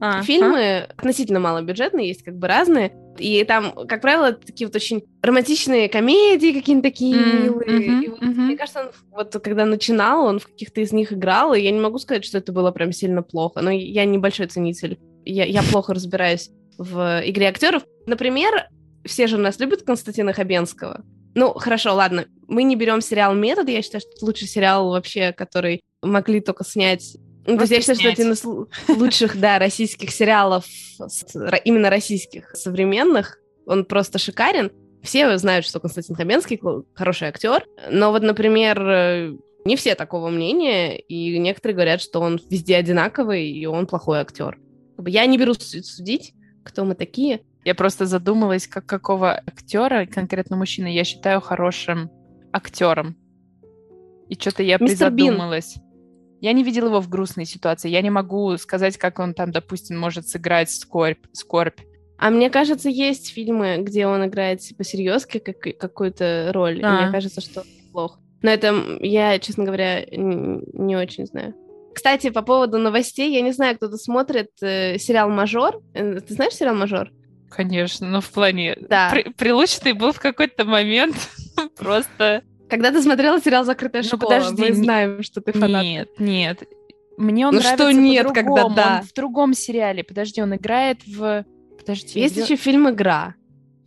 А, 0.00 0.22
фильмы, 0.22 0.86
относительно 0.96 1.40
малобюджетные, 1.40 2.08
есть 2.08 2.22
как 2.22 2.36
бы 2.36 2.46
разные. 2.46 2.92
И 3.18 3.42
там, 3.42 3.72
как 3.88 4.00
правило, 4.00 4.32
такие 4.32 4.68
вот 4.68 4.76
очень 4.76 5.02
романтичные 5.22 5.88
комедии 5.88 6.52
какие-то 6.52 6.82
такие 6.82 7.16
М, 7.20 7.42
милые. 7.42 7.90
мгм, 7.90 8.00
И 8.02 8.08
вот 8.08 8.22
мгм. 8.22 8.42
Мне 8.46 8.56
кажется, 8.56 8.80
он 8.80 8.90
вот 9.10 9.32
когда 9.42 9.64
начинал, 9.64 10.24
он 10.26 10.38
в 10.38 10.46
каких-то 10.46 10.80
из 10.80 10.92
них 10.92 11.12
играл, 11.12 11.52
и 11.52 11.60
я 11.60 11.72
не 11.72 11.80
могу 11.80 11.98
сказать, 11.98 12.24
что 12.24 12.38
это 12.38 12.52
было 12.52 12.70
прям 12.70 12.92
сильно 12.92 13.22
плохо. 13.24 13.60
Но 13.60 13.70
я 13.72 14.04
небольшой 14.04 14.46
ценитель. 14.46 14.98
Я, 15.24 15.44
я 15.44 15.62
плохо 15.64 15.94
разбираюсь 15.94 16.50
в 16.78 17.22
игре 17.24 17.48
актеров. 17.48 17.82
Например, 18.06 18.68
все 19.04 19.26
же 19.26 19.36
у 19.36 19.40
нас 19.40 19.58
любят 19.58 19.82
Константина 19.82 20.32
Хабенского. 20.32 21.02
Ну, 21.34 21.52
хорошо, 21.54 21.94
ладно. 21.94 22.26
Мы 22.48 22.62
не 22.64 22.74
берем 22.76 23.00
сериал 23.00 23.34
«Метод». 23.34 23.68
Я 23.68 23.82
считаю, 23.82 24.00
что 24.00 24.10
это 24.16 24.24
лучший 24.24 24.48
сериал 24.48 24.90
вообще, 24.90 25.32
который 25.32 25.82
могли 26.02 26.40
только 26.40 26.64
снять. 26.64 27.16
Ну, 27.46 27.56
то 27.56 27.62
есть 27.62 27.72
я 27.72 27.80
считаю, 27.80 27.98
что 27.98 28.08
один 28.08 28.32
из 28.32 28.44
лу- 28.44 28.68
лучших, 28.88 29.38
да, 29.38 29.58
российских 29.58 30.10
сериалов, 30.10 30.64
именно 31.64 31.90
российских, 31.90 32.50
современных. 32.54 33.38
Он 33.66 33.84
просто 33.84 34.18
шикарен. 34.18 34.70
Все 35.02 35.36
знают, 35.38 35.64
что 35.64 35.78
Константин 35.80 36.16
Хабенский 36.16 36.60
хороший 36.94 37.28
актер. 37.28 37.64
Но 37.90 38.10
вот, 38.10 38.22
например, 38.22 38.80
э, 38.82 39.36
не 39.64 39.76
все 39.76 39.94
такого 39.94 40.28
мнения, 40.28 40.98
и 40.98 41.38
некоторые 41.38 41.74
говорят, 41.74 42.00
что 42.00 42.20
он 42.20 42.40
везде 42.50 42.76
одинаковый, 42.76 43.48
и 43.50 43.66
он 43.66 43.86
плохой 43.86 44.18
актер. 44.20 44.58
Я 45.06 45.24
не 45.26 45.38
берусь 45.38 45.58
су- 45.58 45.82
судить, 45.82 46.32
кто 46.64 46.84
мы 46.84 46.94
такие. 46.94 47.40
Я 47.64 47.74
просто 47.74 48.06
задумалась, 48.06 48.66
как 48.66 48.86
какого 48.86 49.32
актера, 49.46 50.06
конкретно 50.06 50.56
мужчины, 50.56 50.88
я 50.88 51.04
считаю 51.04 51.40
хорошим 51.40 52.10
актером. 52.52 53.16
И 54.28 54.34
что-то 54.34 54.62
я 54.62 54.78
Мистер 54.80 55.10
Бин. 55.10 55.26
призадумалась. 55.28 55.76
Я 56.40 56.52
не 56.52 56.62
видела 56.62 56.86
его 56.86 57.00
в 57.00 57.08
грустной 57.08 57.46
ситуации. 57.46 57.88
Я 57.88 58.02
не 58.02 58.10
могу 58.10 58.56
сказать, 58.58 58.96
как 58.96 59.18
он 59.18 59.34
там, 59.34 59.50
допустим, 59.50 59.98
может 59.98 60.28
сыграть 60.28 60.70
скорбь. 60.70 61.24
скорбь. 61.32 61.80
А 62.18 62.30
мне 62.30 62.50
кажется, 62.50 62.88
есть 62.88 63.32
фильмы, 63.32 63.78
где 63.78 64.06
он 64.06 64.26
играет 64.26 64.60
по-серьезки 64.76 65.38
как, 65.38 65.60
какую-то 65.78 66.50
роль. 66.52 66.80
А. 66.82 67.00
И 67.00 67.02
мне 67.02 67.12
кажется, 67.12 67.40
что 67.40 67.64
плохо. 67.92 68.20
Но 68.42 68.50
это 68.50 68.98
я, 69.00 69.38
честно 69.38 69.64
говоря, 69.64 70.04
не 70.10 70.96
очень 70.96 71.26
знаю. 71.26 71.54
Кстати, 71.94 72.30
по 72.30 72.42
поводу 72.42 72.78
новостей, 72.78 73.32
я 73.32 73.40
не 73.40 73.52
знаю, 73.52 73.76
кто-то 73.76 73.96
смотрит 73.96 74.50
э, 74.60 74.98
сериал 74.98 75.30
«Мажор». 75.30 75.80
Э, 75.94 76.20
ты 76.20 76.34
знаешь 76.34 76.52
сериал 76.52 76.76
«Мажор»? 76.76 77.10
Конечно, 77.50 78.06
но 78.06 78.20
в 78.20 78.30
плане... 78.30 78.76
Да. 78.88 79.10
При, 79.10 79.24
прилучный 79.32 79.94
был 79.94 80.12
в 80.12 80.20
какой-то 80.20 80.64
момент 80.64 81.16
просто... 81.76 82.42
Когда 82.68 82.90
ты 82.90 83.00
смотрела 83.00 83.40
сериал 83.40 83.64
«Закрытая 83.64 84.02
ну, 84.02 84.08
школа», 84.08 84.30
подожди, 84.30 84.62
мы 84.62 84.72
знаем, 84.74 85.22
что 85.22 85.40
ты 85.40 85.52
фанат. 85.52 85.82
Нет, 85.82 86.08
нет. 86.18 86.62
Мне 87.16 87.46
он 87.46 87.54
ну, 87.54 87.60
нравится 87.60 87.90
что 87.90 87.98
нет, 87.98 88.26
когда 88.32 88.68
да. 88.68 88.98
Он 89.00 89.06
в 89.06 89.12
другом 89.14 89.54
сериале. 89.54 90.04
Подожди, 90.04 90.42
он 90.42 90.54
играет 90.54 90.98
в... 91.06 91.44
Подожди. 91.78 92.20
Есть 92.20 92.34
где... 92.34 92.42
еще 92.42 92.56
фильм 92.56 92.90
«Игра». 92.90 93.34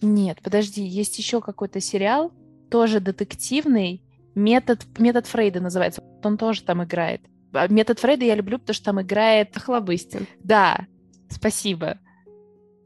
Нет, 0.02 0.40
подожди, 0.44 0.82
есть 0.82 1.18
еще 1.20 1.42
какой-то 1.42 1.80
сериал, 1.80 2.32
тоже 2.72 3.00
детективный, 3.00 4.02
метод, 4.34 4.82
метод 4.98 5.28
Фрейда 5.28 5.60
называется. 5.60 6.04
Он 6.24 6.38
тоже 6.38 6.64
там 6.64 6.84
играет. 6.84 7.22
А 7.54 7.68
метод 7.68 8.00
Фрейда 8.00 8.26
я 8.26 8.36
люблю, 8.36 8.58
потому 8.58 8.74
что 8.74 8.86
там 8.86 9.02
играет 9.02 9.56
Хлобыстин. 9.58 10.26
Да, 10.44 10.88
спасибо. 11.30 12.00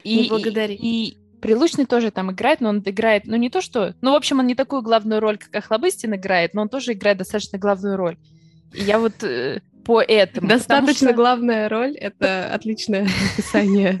И, 0.02 0.22
не 0.22 0.28
благодари. 0.28 0.74
И, 0.74 1.08
и 1.10 1.18
Прилучный 1.46 1.86
тоже 1.86 2.10
там 2.10 2.32
играет, 2.32 2.60
но 2.60 2.70
он 2.70 2.82
играет, 2.84 3.22
ну 3.26 3.36
не 3.36 3.50
то 3.50 3.60
что... 3.60 3.94
Ну, 4.00 4.10
в 4.10 4.16
общем, 4.16 4.40
он 4.40 4.48
не 4.48 4.56
такую 4.56 4.82
главную 4.82 5.20
роль, 5.20 5.38
как 5.38 5.54
Охлобыстин 5.54 6.16
играет, 6.16 6.54
но 6.54 6.62
он 6.62 6.68
тоже 6.68 6.94
играет 6.94 7.18
достаточно 7.18 7.56
главную 7.56 7.96
роль. 7.96 8.16
И 8.74 8.82
я 8.82 8.98
вот 8.98 9.22
э, 9.22 9.60
по 9.84 10.02
этому... 10.02 10.48
Достаточно 10.48 11.10
что... 11.10 11.16
главная 11.16 11.68
роль— 11.68 11.94
это 11.96 12.52
отличное 12.52 13.06
описание 13.32 14.00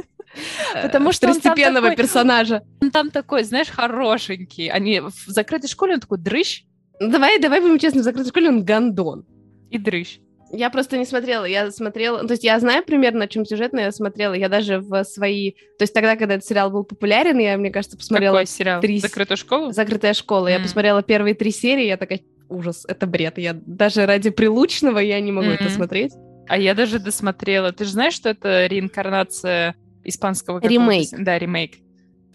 Потому 0.82 1.12
что 1.12 1.28
второстепенного 1.28 1.94
персонажа. 1.94 2.62
Он 2.82 2.90
там 2.90 3.12
такой, 3.12 3.44
знаешь, 3.44 3.68
хорошенький. 3.68 4.66
Они 4.66 4.98
в 4.98 5.12
закрытой 5.28 5.68
школе 5.68 5.94
он 5.94 6.00
такой 6.00 6.18
дрыщ. 6.18 6.64
Давай, 6.98 7.38
давай 7.38 7.60
будем 7.60 7.78
честны, 7.78 8.00
в 8.00 8.04
закрытой 8.04 8.30
школе 8.30 8.48
он 8.48 8.64
гандон. 8.64 9.24
И 9.70 9.78
дрыщ. 9.78 10.18
Я 10.52 10.70
просто 10.70 10.96
не 10.96 11.04
смотрела, 11.04 11.44
я 11.44 11.70
смотрела, 11.70 12.24
то 12.24 12.32
есть 12.32 12.44
я 12.44 12.58
знаю 12.60 12.84
примерно, 12.84 13.24
о 13.24 13.28
чем 13.28 13.44
сюжет, 13.44 13.72
но 13.72 13.80
я 13.80 13.90
смотрела, 13.90 14.32
я 14.32 14.48
даже 14.48 14.78
в 14.78 15.02
свои, 15.04 15.52
то 15.52 15.82
есть 15.82 15.92
тогда, 15.92 16.16
когда 16.16 16.34
этот 16.34 16.46
сериал 16.46 16.70
был 16.70 16.84
популярен, 16.84 17.38
я, 17.38 17.56
мне 17.58 17.70
кажется, 17.70 17.96
посмотрела... 17.96 18.34
Какой 18.34 18.46
сериал? 18.46 18.80
Три... 18.80 19.00
Закрытую 19.00 19.36
школу? 19.36 19.72
Закрытая 19.72 20.14
школа. 20.14 20.46
Mm. 20.46 20.52
Я 20.52 20.60
посмотрела 20.60 21.02
первые 21.02 21.34
три 21.34 21.50
серии, 21.50 21.86
я 21.86 21.96
такая, 21.96 22.20
ужас, 22.48 22.84
это 22.86 23.06
бред. 23.06 23.38
Я 23.38 23.54
даже 23.54 24.06
ради 24.06 24.30
прилучного 24.30 24.98
я 25.00 25.20
не 25.20 25.32
могу 25.32 25.48
mm-hmm. 25.48 25.54
это 25.54 25.70
смотреть. 25.70 26.12
А 26.48 26.56
я 26.58 26.74
даже 26.74 27.00
досмотрела. 27.00 27.72
Ты 27.72 27.84
же 27.84 27.90
знаешь, 27.90 28.14
что 28.14 28.28
это 28.28 28.66
реинкарнация 28.66 29.74
испанского... 30.04 30.60
Ремейк. 30.60 31.08
Да, 31.18 31.38
ремейк. 31.38 31.74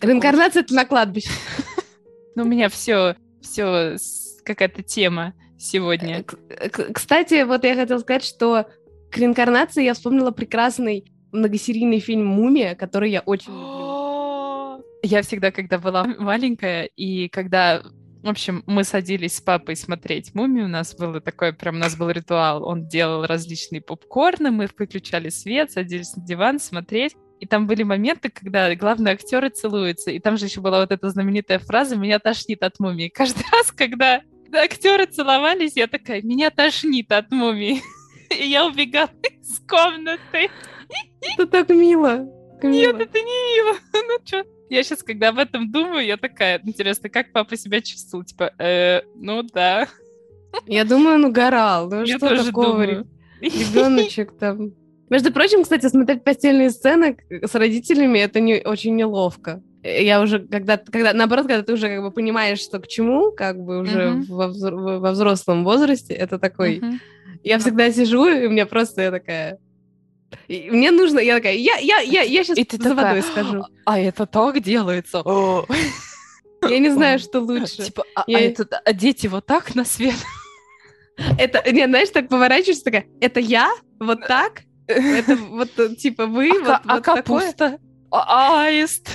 Реинкарнация— 0.01 0.61
это 0.63 0.73
на 0.73 0.85
кладбище. 0.85 1.29
Ну, 2.33 2.43
у 2.43 2.47
меня 2.47 2.69
все, 2.69 3.17
все 3.41 3.97
какая-то 4.45 4.83
тема 4.83 5.33
сегодня. 5.61 6.23
Кстати, 6.93 7.43
вот 7.43 7.63
я 7.63 7.75
хотела 7.75 7.99
сказать, 7.99 8.23
что 8.23 8.67
к 9.11 9.17
реинкарнации 9.17 9.83
я 9.83 9.93
вспомнила 9.93 10.31
прекрасный 10.31 11.05
многосерийный 11.31 11.99
фильм 11.99 12.25
«Мумия», 12.25 12.75
который 12.75 13.11
я 13.11 13.21
очень 13.21 13.51
люблю. 13.51 13.91
Я 15.03 15.23
всегда, 15.23 15.49
когда 15.49 15.79
была 15.79 16.03
маленькая, 16.03 16.83
и 16.83 17.27
когда 17.27 17.81
в 18.23 18.29
общем, 18.29 18.63
мы 18.67 18.83
садились 18.83 19.37
с 19.37 19.41
папой 19.41 19.75
смотреть 19.75 20.35
«Мумию», 20.35 20.65
у 20.65 20.69
нас 20.69 20.95
было 20.95 21.19
такое, 21.19 21.53
прям 21.53 21.77
у 21.77 21.79
нас 21.79 21.95
был 21.95 22.11
ритуал, 22.11 22.63
он 22.63 22.87
делал 22.87 23.25
различные 23.25 23.81
попкорны, 23.81 24.51
мы 24.51 24.69
выключали 24.77 25.29
свет, 25.29 25.71
садились 25.71 26.15
на 26.15 26.23
диван 26.23 26.59
смотреть, 26.59 27.15
и 27.39 27.47
там 27.47 27.65
были 27.65 27.81
моменты, 27.81 28.29
когда 28.29 28.75
главные 28.75 29.13
актеры 29.13 29.49
целуются, 29.49 30.11
и 30.11 30.19
там 30.19 30.37
же 30.37 30.45
еще 30.45 30.61
была 30.61 30.81
вот 30.81 30.91
эта 30.91 31.09
знаменитая 31.09 31.57
фраза 31.57 31.95
«меня 31.95 32.19
тошнит 32.19 32.61
от 32.61 32.79
мумии». 32.79 33.09
Каждый 33.09 33.43
раз, 33.51 33.71
когда 33.71 34.21
актеры 34.53 35.05
целовались, 35.05 35.73
я 35.75 35.87
такая, 35.87 36.21
меня 36.21 36.49
тошнит 36.49 37.11
от 37.11 37.31
мумии. 37.31 37.81
И 38.29 38.47
я 38.47 38.65
убегала 38.65 39.09
из 39.23 39.59
комнаты. 39.67 40.49
Это 41.21 41.47
так 41.47 41.69
мило. 41.69 42.27
Нет, 42.63 42.99
это 42.99 43.19
не 43.19 43.57
мило. 43.57 43.77
Ну 43.93 44.17
что? 44.23 44.45
Я 44.69 44.83
сейчас, 44.83 45.03
когда 45.03 45.29
об 45.29 45.37
этом 45.37 45.69
думаю, 45.69 46.05
я 46.05 46.15
такая, 46.15 46.61
интересно, 46.63 47.09
как 47.09 47.33
папа 47.33 47.57
себя 47.57 47.81
чувствовал? 47.81 48.23
Типа, 48.23 48.53
э, 48.57 49.01
ну 49.15 49.43
да. 49.43 49.87
Я 50.65 50.85
думаю, 50.85 51.15
он 51.15 51.25
угорал. 51.25 51.89
Ну 51.89 52.03
я 52.03 52.17
что 52.17 52.43
такого? 52.43 53.05
Ребеночек 53.41 54.37
там. 54.37 54.71
Между 55.09 55.33
прочим, 55.33 55.63
кстати, 55.63 55.87
смотреть 55.87 56.23
постельные 56.23 56.69
сцены 56.69 57.17
с 57.29 57.53
родителями 57.53 58.19
это 58.19 58.39
не 58.39 58.61
очень 58.63 58.95
неловко. 58.95 59.61
Я 59.83 60.21
уже, 60.21 60.39
когда, 60.39 60.77
когда, 60.77 61.13
наоборот, 61.13 61.47
когда 61.47 61.63
ты 61.63 61.73
уже 61.73 61.89
как 61.89 62.03
бы 62.03 62.11
понимаешь, 62.11 62.59
что 62.59 62.79
к 62.79 62.87
чему, 62.87 63.31
как 63.31 63.59
бы 63.59 63.79
уже 63.79 64.09
mm-hmm. 64.09 64.25
во, 64.27 64.99
во 64.99 65.11
взрослом 65.11 65.63
возрасте, 65.63 66.13
это 66.13 66.37
такой... 66.37 66.79
Mm-hmm. 66.79 66.99
Я 67.43 67.57
всегда 67.57 67.91
сижу, 67.91 68.27
и 68.27 68.45
у 68.45 68.51
меня 68.51 68.67
просто 68.67 69.01
я 69.01 69.11
такая... 69.11 69.57
И 70.47 70.69
мне 70.69 70.91
нужно, 70.91 71.19
я 71.19 71.35
такая, 71.35 71.55
я, 71.55 71.77
я, 71.77 71.99
я, 71.99 72.21
я 72.21 72.43
сейчас 72.43 72.57
и 72.57 72.63
ты 72.63 72.77
за 72.77 72.95
такая, 72.95 73.15
водой 73.15 73.21
скажу. 73.23 73.65
А 73.85 73.99
это 73.99 74.25
так 74.27 74.61
делается? 74.61 75.23
Я 76.69 76.77
не 76.77 76.91
знаю, 76.91 77.17
что 77.17 77.39
лучше. 77.39 77.85
Типа, 77.85 78.03
а, 78.13 78.23
я... 78.27 78.37
а, 78.37 78.41
это, 78.41 78.81
а 78.85 78.93
дети 78.93 79.25
вот 79.25 79.47
так 79.47 79.73
на 79.73 79.83
свет? 79.83 80.13
Это, 81.39 81.71
не, 81.71 81.87
знаешь, 81.87 82.09
так 82.09 82.29
поворачиваешься, 82.29 82.83
такая, 82.83 83.07
это 83.19 83.39
я? 83.39 83.71
Вот 83.99 84.27
так? 84.27 84.61
Это 84.85 85.35
вот, 85.35 85.71
типа, 85.97 86.27
вы? 86.27 86.51
А, 86.51 86.53
вот, 86.53 86.81
а 86.85 86.95
вот 86.95 87.03
капуста? 87.03 87.53
Такое? 87.53 87.79
А 88.11 88.65
аист? 88.67 89.09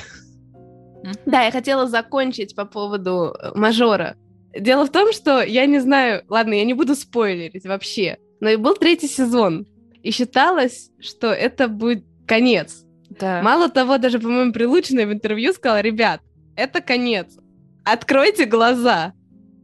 Да, 1.25 1.43
я 1.43 1.51
хотела 1.51 1.87
закончить 1.87 2.55
по 2.55 2.65
поводу 2.65 3.35
э, 3.39 3.53
мажора. 3.55 4.17
Дело 4.59 4.87
в 4.87 4.91
том, 4.91 5.13
что 5.13 5.43
я 5.43 5.67
не 5.67 5.79
знаю, 5.81 6.23
ладно, 6.29 6.55
я 6.55 6.65
не 6.65 6.75
буду 6.75 6.95
спойлерить 6.95 7.67
вообще, 7.67 8.19
но 8.41 8.49
и 8.49 8.57
был 8.57 8.75
третий 8.75 9.09
сезон, 9.09 9.67
и 10.03 10.11
считалось, 10.11 10.91
что 11.01 11.29
это 11.29 11.69
будет 11.69 12.05
конец. 12.27 12.85
Да. 13.11 13.43
Мало 13.43 13.69
того, 13.69 13.99
даже, 13.99 14.19
по-моему, 14.19 14.53
Прилучная 14.53 15.07
в 15.07 15.13
интервью 15.13 15.53
сказала, 15.53 15.81
ребят, 15.81 16.21
это 16.57 16.81
конец, 16.81 17.37
откройте 17.85 18.47
глаза. 18.47 19.13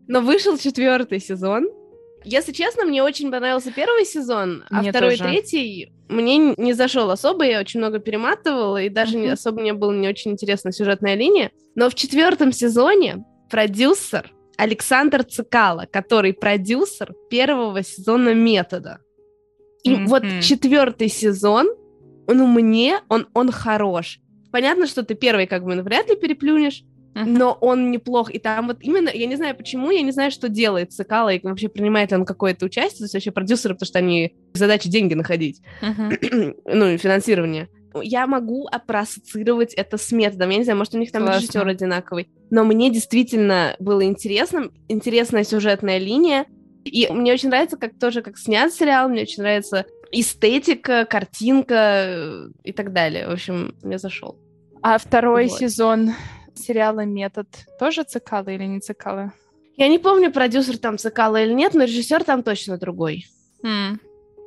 Но 0.08 0.20
вышел 0.20 0.58
четвертый 0.58 1.20
сезон, 1.20 1.68
если 2.24 2.52
честно, 2.52 2.84
мне 2.84 3.02
очень 3.02 3.30
понравился 3.30 3.72
первый 3.72 4.04
сезон, 4.04 4.64
а 4.70 4.80
мне 4.80 4.90
второй 4.90 5.16
тоже. 5.16 5.24
третий 5.30 5.92
мне 6.12 6.54
не 6.56 6.72
зашел 6.72 7.10
особо, 7.10 7.44
я 7.44 7.60
очень 7.60 7.80
много 7.80 7.98
перематывала, 7.98 8.82
и 8.82 8.88
даже 8.88 9.18
mm-hmm. 9.18 9.32
особо 9.32 9.60
мне 9.60 9.72
была 9.72 9.94
не 9.94 10.08
очень 10.08 10.32
интересна 10.32 10.72
сюжетная 10.72 11.14
линия. 11.14 11.50
Но 11.74 11.88
в 11.90 11.94
четвертом 11.94 12.52
сезоне 12.52 13.24
продюсер 13.50 14.32
Александр 14.56 15.24
Цикало, 15.24 15.86
который 15.90 16.32
продюсер 16.32 17.14
первого 17.30 17.82
сезона 17.82 18.34
«Метода». 18.34 18.98
И 19.82 19.94
mm-hmm. 19.94 20.06
вот 20.06 20.22
четвертый 20.42 21.08
сезон, 21.08 21.68
ну, 22.28 22.46
мне 22.46 23.00
он, 23.08 23.26
он 23.34 23.50
хорош. 23.50 24.20
Понятно, 24.52 24.86
что 24.86 25.02
ты 25.02 25.14
первый 25.14 25.46
как 25.46 25.64
бы 25.64 25.82
вряд 25.82 26.08
ли 26.08 26.16
переплюнешь, 26.16 26.84
но 27.14 27.56
он 27.60 27.90
неплох. 27.90 28.30
И 28.32 28.38
там 28.38 28.68
вот 28.68 28.78
именно, 28.80 29.10
я 29.12 29.26
не 29.26 29.36
знаю 29.36 29.56
почему, 29.56 29.90
я 29.90 30.02
не 30.02 30.12
знаю, 30.12 30.30
что 30.30 30.48
делает 30.48 30.92
Цикало, 30.92 31.30
и 31.30 31.40
вообще 31.42 31.68
принимает 31.68 32.10
ли 32.10 32.16
он 32.16 32.24
какое-то 32.24 32.66
участие, 32.66 32.98
то 32.98 33.04
есть 33.04 33.14
вообще 33.14 33.30
продюсеры, 33.30 33.74
потому 33.74 33.86
что 33.86 33.98
они 33.98 34.34
задача 34.54 34.88
деньги 34.88 35.14
находить, 35.14 35.60
ну, 35.80 36.88
и 36.88 36.96
финансирование. 36.96 37.68
Я 38.02 38.26
могу 38.26 38.68
проассоциировать 38.86 39.74
это 39.74 39.98
с 39.98 40.12
методом. 40.12 40.48
Я 40.48 40.58
не 40.58 40.64
знаю, 40.64 40.78
может, 40.78 40.94
у 40.94 40.98
них 40.98 41.12
там 41.12 41.24
Классно. 41.24 41.40
режиссер 41.40 41.68
одинаковый. 41.68 42.28
Но 42.50 42.64
мне 42.64 42.90
действительно 42.90 43.76
было 43.80 44.02
интересно, 44.04 44.70
интересная 44.88 45.44
сюжетная 45.44 45.98
линия. 45.98 46.46
И 46.84 47.06
мне 47.10 47.34
очень 47.34 47.50
нравится, 47.50 47.76
как 47.76 47.98
тоже 47.98 48.22
как 48.22 48.38
снят 48.38 48.72
сериал, 48.72 49.10
мне 49.10 49.22
очень 49.22 49.42
нравится 49.42 49.84
эстетика, 50.10 51.04
картинка 51.04 51.74
э, 51.74 52.48
и 52.64 52.72
так 52.72 52.92
далее. 52.92 53.28
В 53.28 53.32
общем, 53.32 53.74
мне 53.82 53.98
зашел. 53.98 54.38
А 54.82 54.98
второй 54.98 55.46
вот. 55.46 55.58
сезон 55.58 56.12
сериала 56.54 57.04
«Метод» 57.04 57.46
тоже 57.78 58.04
Цикало 58.04 58.48
или 58.48 58.64
не 58.64 58.80
Цикало? 58.80 59.32
Я 59.76 59.88
не 59.88 59.98
помню, 59.98 60.32
продюсер 60.32 60.78
там 60.78 60.98
Цикало 60.98 61.42
или 61.42 61.52
нет, 61.52 61.74
но 61.74 61.84
режиссер 61.84 62.24
там 62.24 62.42
точно 62.42 62.78
другой. 62.78 63.26
Mm. 63.64 63.98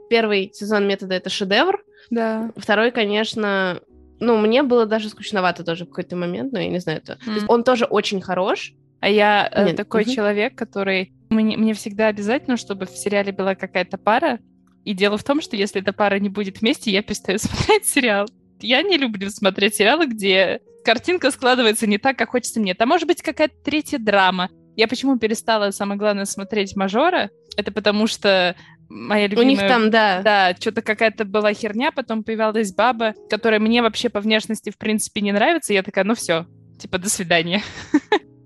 Первый 0.09 0.51
сезон 0.53 0.87
«Метода»— 0.87 1.13
это 1.15 1.29
шедевр. 1.29 1.83
Да. 2.09 2.51
Второй, 2.55 2.91
конечно, 2.91 3.81
ну, 4.19 4.37
мне 4.37 4.63
было 4.63 4.85
даже 4.85 5.09
скучновато 5.09 5.63
тоже 5.63 5.85
в 5.85 5.89
какой-то 5.89 6.15
момент, 6.15 6.53
но 6.53 6.59
я 6.59 6.69
не 6.69 6.79
знаю, 6.79 6.99
это... 6.99 7.13
Mm. 7.13 7.25
То 7.25 7.31
есть 7.31 7.45
он 7.49 7.63
тоже 7.63 7.85
очень 7.85 8.21
хорош. 8.21 8.73
А 9.01 9.09
я 9.09 9.49
э, 9.51 9.65
Нет. 9.65 9.75
такой 9.75 10.03
mm-hmm. 10.03 10.15
человек, 10.15 10.55
который... 10.55 11.11
Мне, 11.29 11.57
мне 11.57 11.73
всегда 11.73 12.07
обязательно, 12.07 12.57
чтобы 12.57 12.85
в 12.85 12.91
сериале 12.91 13.31
была 13.31 13.55
какая-то 13.55 13.97
пара. 13.97 14.39
И 14.83 14.93
дело 14.93 15.17
в 15.17 15.23
том, 15.23 15.41
что 15.41 15.55
если 15.55 15.81
эта 15.81 15.91
пара 15.91 16.17
не 16.19 16.29
будет 16.29 16.61
вместе, 16.61 16.91
я 16.91 17.03
перестаю 17.03 17.37
смотреть 17.39 17.85
сериал. 17.85 18.27
Я 18.61 18.81
не 18.83 18.97
люблю 18.97 19.29
смотреть 19.29 19.75
сериалы, 19.75 20.07
где 20.07 20.61
картинка 20.85 21.31
складывается 21.31 21.87
не 21.87 21.97
так, 21.97 22.17
как 22.17 22.29
хочется 22.29 22.59
мне. 22.59 22.73
Там 22.75 22.87
может 22.89 23.07
быть 23.07 23.21
какая-то 23.21 23.55
третья 23.63 23.97
драма. 23.97 24.49
Я 24.75 24.87
почему 24.87 25.17
перестала, 25.17 25.71
самое 25.71 25.97
главное, 25.97 26.25
смотреть 26.25 26.75
«Мажора»? 26.75 27.29
Это 27.57 27.71
потому 27.71 28.07
что 28.07 28.55
моя 28.89 29.27
любимая... 29.27 29.45
У 29.45 29.49
них 29.49 29.59
там, 29.59 29.89
да. 29.89 30.21
Да, 30.21 30.55
что-то 30.59 30.81
какая-то 30.81 31.25
была 31.25 31.53
херня, 31.53 31.91
потом 31.91 32.23
появилась 32.23 32.73
баба, 32.73 33.13
которая 33.29 33.59
мне 33.59 33.81
вообще 33.81 34.09
по 34.09 34.19
внешности, 34.19 34.69
в 34.69 34.77
принципе, 34.77 35.21
не 35.21 35.31
нравится. 35.31 35.73
Я 35.73 35.81
такая, 35.81 36.03
ну 36.03 36.13
все, 36.13 36.45
типа, 36.79 36.97
до 36.97 37.09
свидания. 37.09 37.63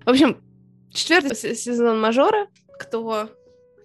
В 0.04 0.10
общем, 0.10 0.40
четвертый 0.92 1.36
сезон 1.36 2.00
мажора. 2.00 2.46
Кто 2.78 3.28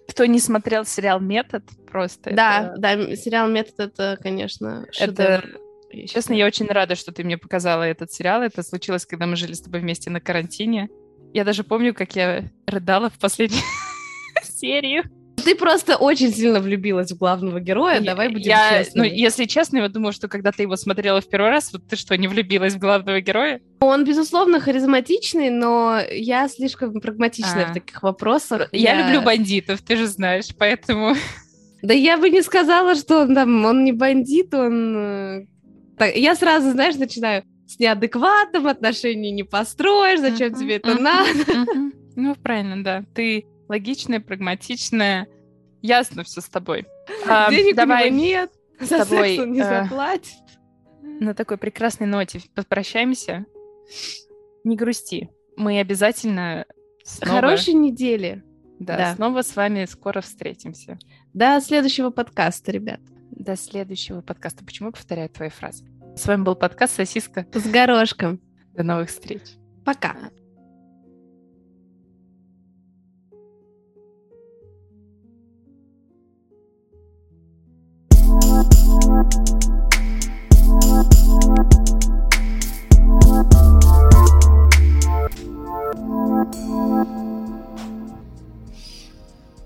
кто 0.08 0.24
не 0.24 0.38
смотрел 0.38 0.84
сериал 0.84 1.20
Метод, 1.20 1.64
просто. 1.90 2.30
Да, 2.32 2.72
это... 2.72 2.78
да, 2.78 3.16
сериал 3.16 3.48
Метод 3.48 3.74
это, 3.78 4.16
конечно, 4.22 4.86
шедевр. 4.92 5.20
Это... 5.20 5.65
Честно, 6.06 6.34
я 6.34 6.46
очень 6.46 6.66
рада, 6.66 6.94
что 6.94 7.12
ты 7.12 7.24
мне 7.24 7.38
показала 7.38 7.82
этот 7.82 8.12
сериал. 8.12 8.42
Это 8.42 8.62
случилось, 8.62 9.06
когда 9.06 9.26
мы 9.26 9.36
жили 9.36 9.54
с 9.54 9.62
тобой 9.62 9.80
вместе 9.80 10.10
на 10.10 10.20
карантине. 10.20 10.88
Я 11.32 11.44
даже 11.44 11.64
помню, 11.64 11.94
как 11.94 12.14
я 12.16 12.50
рыдала 12.66 13.10
в 13.10 13.18
последнюю 13.18 13.62
серию. 14.42 15.04
Ты 15.44 15.54
просто 15.54 15.96
очень 15.96 16.32
сильно 16.32 16.60
влюбилась 16.60 17.12
в 17.12 17.18
главного 17.18 17.60
героя, 17.60 18.00
давай 18.00 18.28
будем 18.28 18.48
я, 18.48 18.78
честны. 18.78 19.02
Ну, 19.02 19.04
если 19.04 19.44
честно, 19.44 19.78
я 19.78 19.88
думаю, 19.88 20.12
что 20.12 20.28
когда 20.28 20.50
ты 20.50 20.62
его 20.62 20.76
смотрела 20.76 21.20
в 21.20 21.28
первый 21.28 21.50
раз, 21.50 21.72
вот 21.72 21.86
ты 21.86 21.94
что, 21.94 22.16
не 22.16 22.26
влюбилась 22.26 22.74
в 22.74 22.78
главного 22.78 23.20
героя? 23.20 23.60
Он, 23.80 24.04
безусловно, 24.04 24.60
харизматичный, 24.60 25.50
но 25.50 26.00
я 26.10 26.48
слишком 26.48 27.00
прагматичная 27.00 27.66
а. 27.66 27.70
в 27.70 27.74
таких 27.74 28.02
вопросах. 28.02 28.68
Я... 28.72 28.94
я 28.94 29.06
люблю 29.06 29.22
бандитов, 29.22 29.82
ты 29.82 29.96
же 29.96 30.06
знаешь, 30.06 30.48
поэтому... 30.58 31.14
Да 31.82 31.94
я 31.94 32.18
бы 32.18 32.30
не 32.30 32.42
сказала, 32.42 32.96
что 32.96 33.20
он 33.20 33.34
там, 33.34 33.64
он 33.64 33.84
не 33.84 33.92
бандит, 33.92 34.52
он... 34.54 35.46
Так, 35.98 36.16
я 36.16 36.34
сразу, 36.34 36.70
знаешь, 36.70 36.96
начинаю 36.96 37.44
с 37.66 37.78
неадекватным 37.78 38.66
отношением 38.66 39.34
не 39.34 39.42
построишь, 39.42 40.20
зачем 40.20 40.52
uh-huh, 40.52 40.58
тебе 40.58 40.76
это 40.76 40.90
uh-huh, 40.90 41.00
надо? 41.00 41.30
Uh-huh. 41.30 41.92
Ну, 42.16 42.34
правильно, 42.36 42.82
да. 42.82 43.04
Ты 43.14 43.46
логичная, 43.68 44.20
прагматичная, 44.20 45.28
ясно 45.82 46.24
все 46.24 46.40
с 46.40 46.48
тобой. 46.48 46.86
А, 47.28 47.50
Денег 47.50 47.76
давай 47.76 48.10
у 48.10 48.14
него 48.14 48.24
нет, 48.24 48.52
с 48.80 48.88
за 48.88 48.98
тобой 48.98 49.38
он 49.38 49.52
не 49.52 49.60
э, 49.60 49.82
заплатит. 49.82 50.34
На 51.02 51.34
такой 51.34 51.56
прекрасной 51.56 52.06
ноте 52.06 52.40
попрощаемся. 52.54 53.46
Не 54.64 54.76
грусти. 54.76 55.30
Мы 55.56 55.78
обязательно 55.78 56.66
снова... 57.04 57.40
Хорошей 57.40 57.74
недели. 57.74 58.42
Да, 58.78 58.96
да, 58.96 59.14
снова 59.14 59.42
с 59.42 59.54
вами 59.56 59.86
скоро 59.86 60.20
встретимся. 60.20 60.98
До 61.32 61.60
следующего 61.60 62.10
подкаста, 62.10 62.72
ребят. 62.72 63.00
До 63.30 63.56
следующего 63.56 64.20
подкаста. 64.20 64.64
Почему 64.64 64.92
повторяю 64.92 65.28
твои 65.28 65.48
фразы? 65.48 65.84
С 66.16 66.26
вами 66.26 66.42
был 66.42 66.54
подкаст 66.54 66.94
«Сосиска». 66.94 67.46
С 67.52 67.68
горошком. 67.68 68.40
До 68.74 68.82
новых 68.82 69.08
встреч. 69.08 69.42
Пока. 69.84 70.16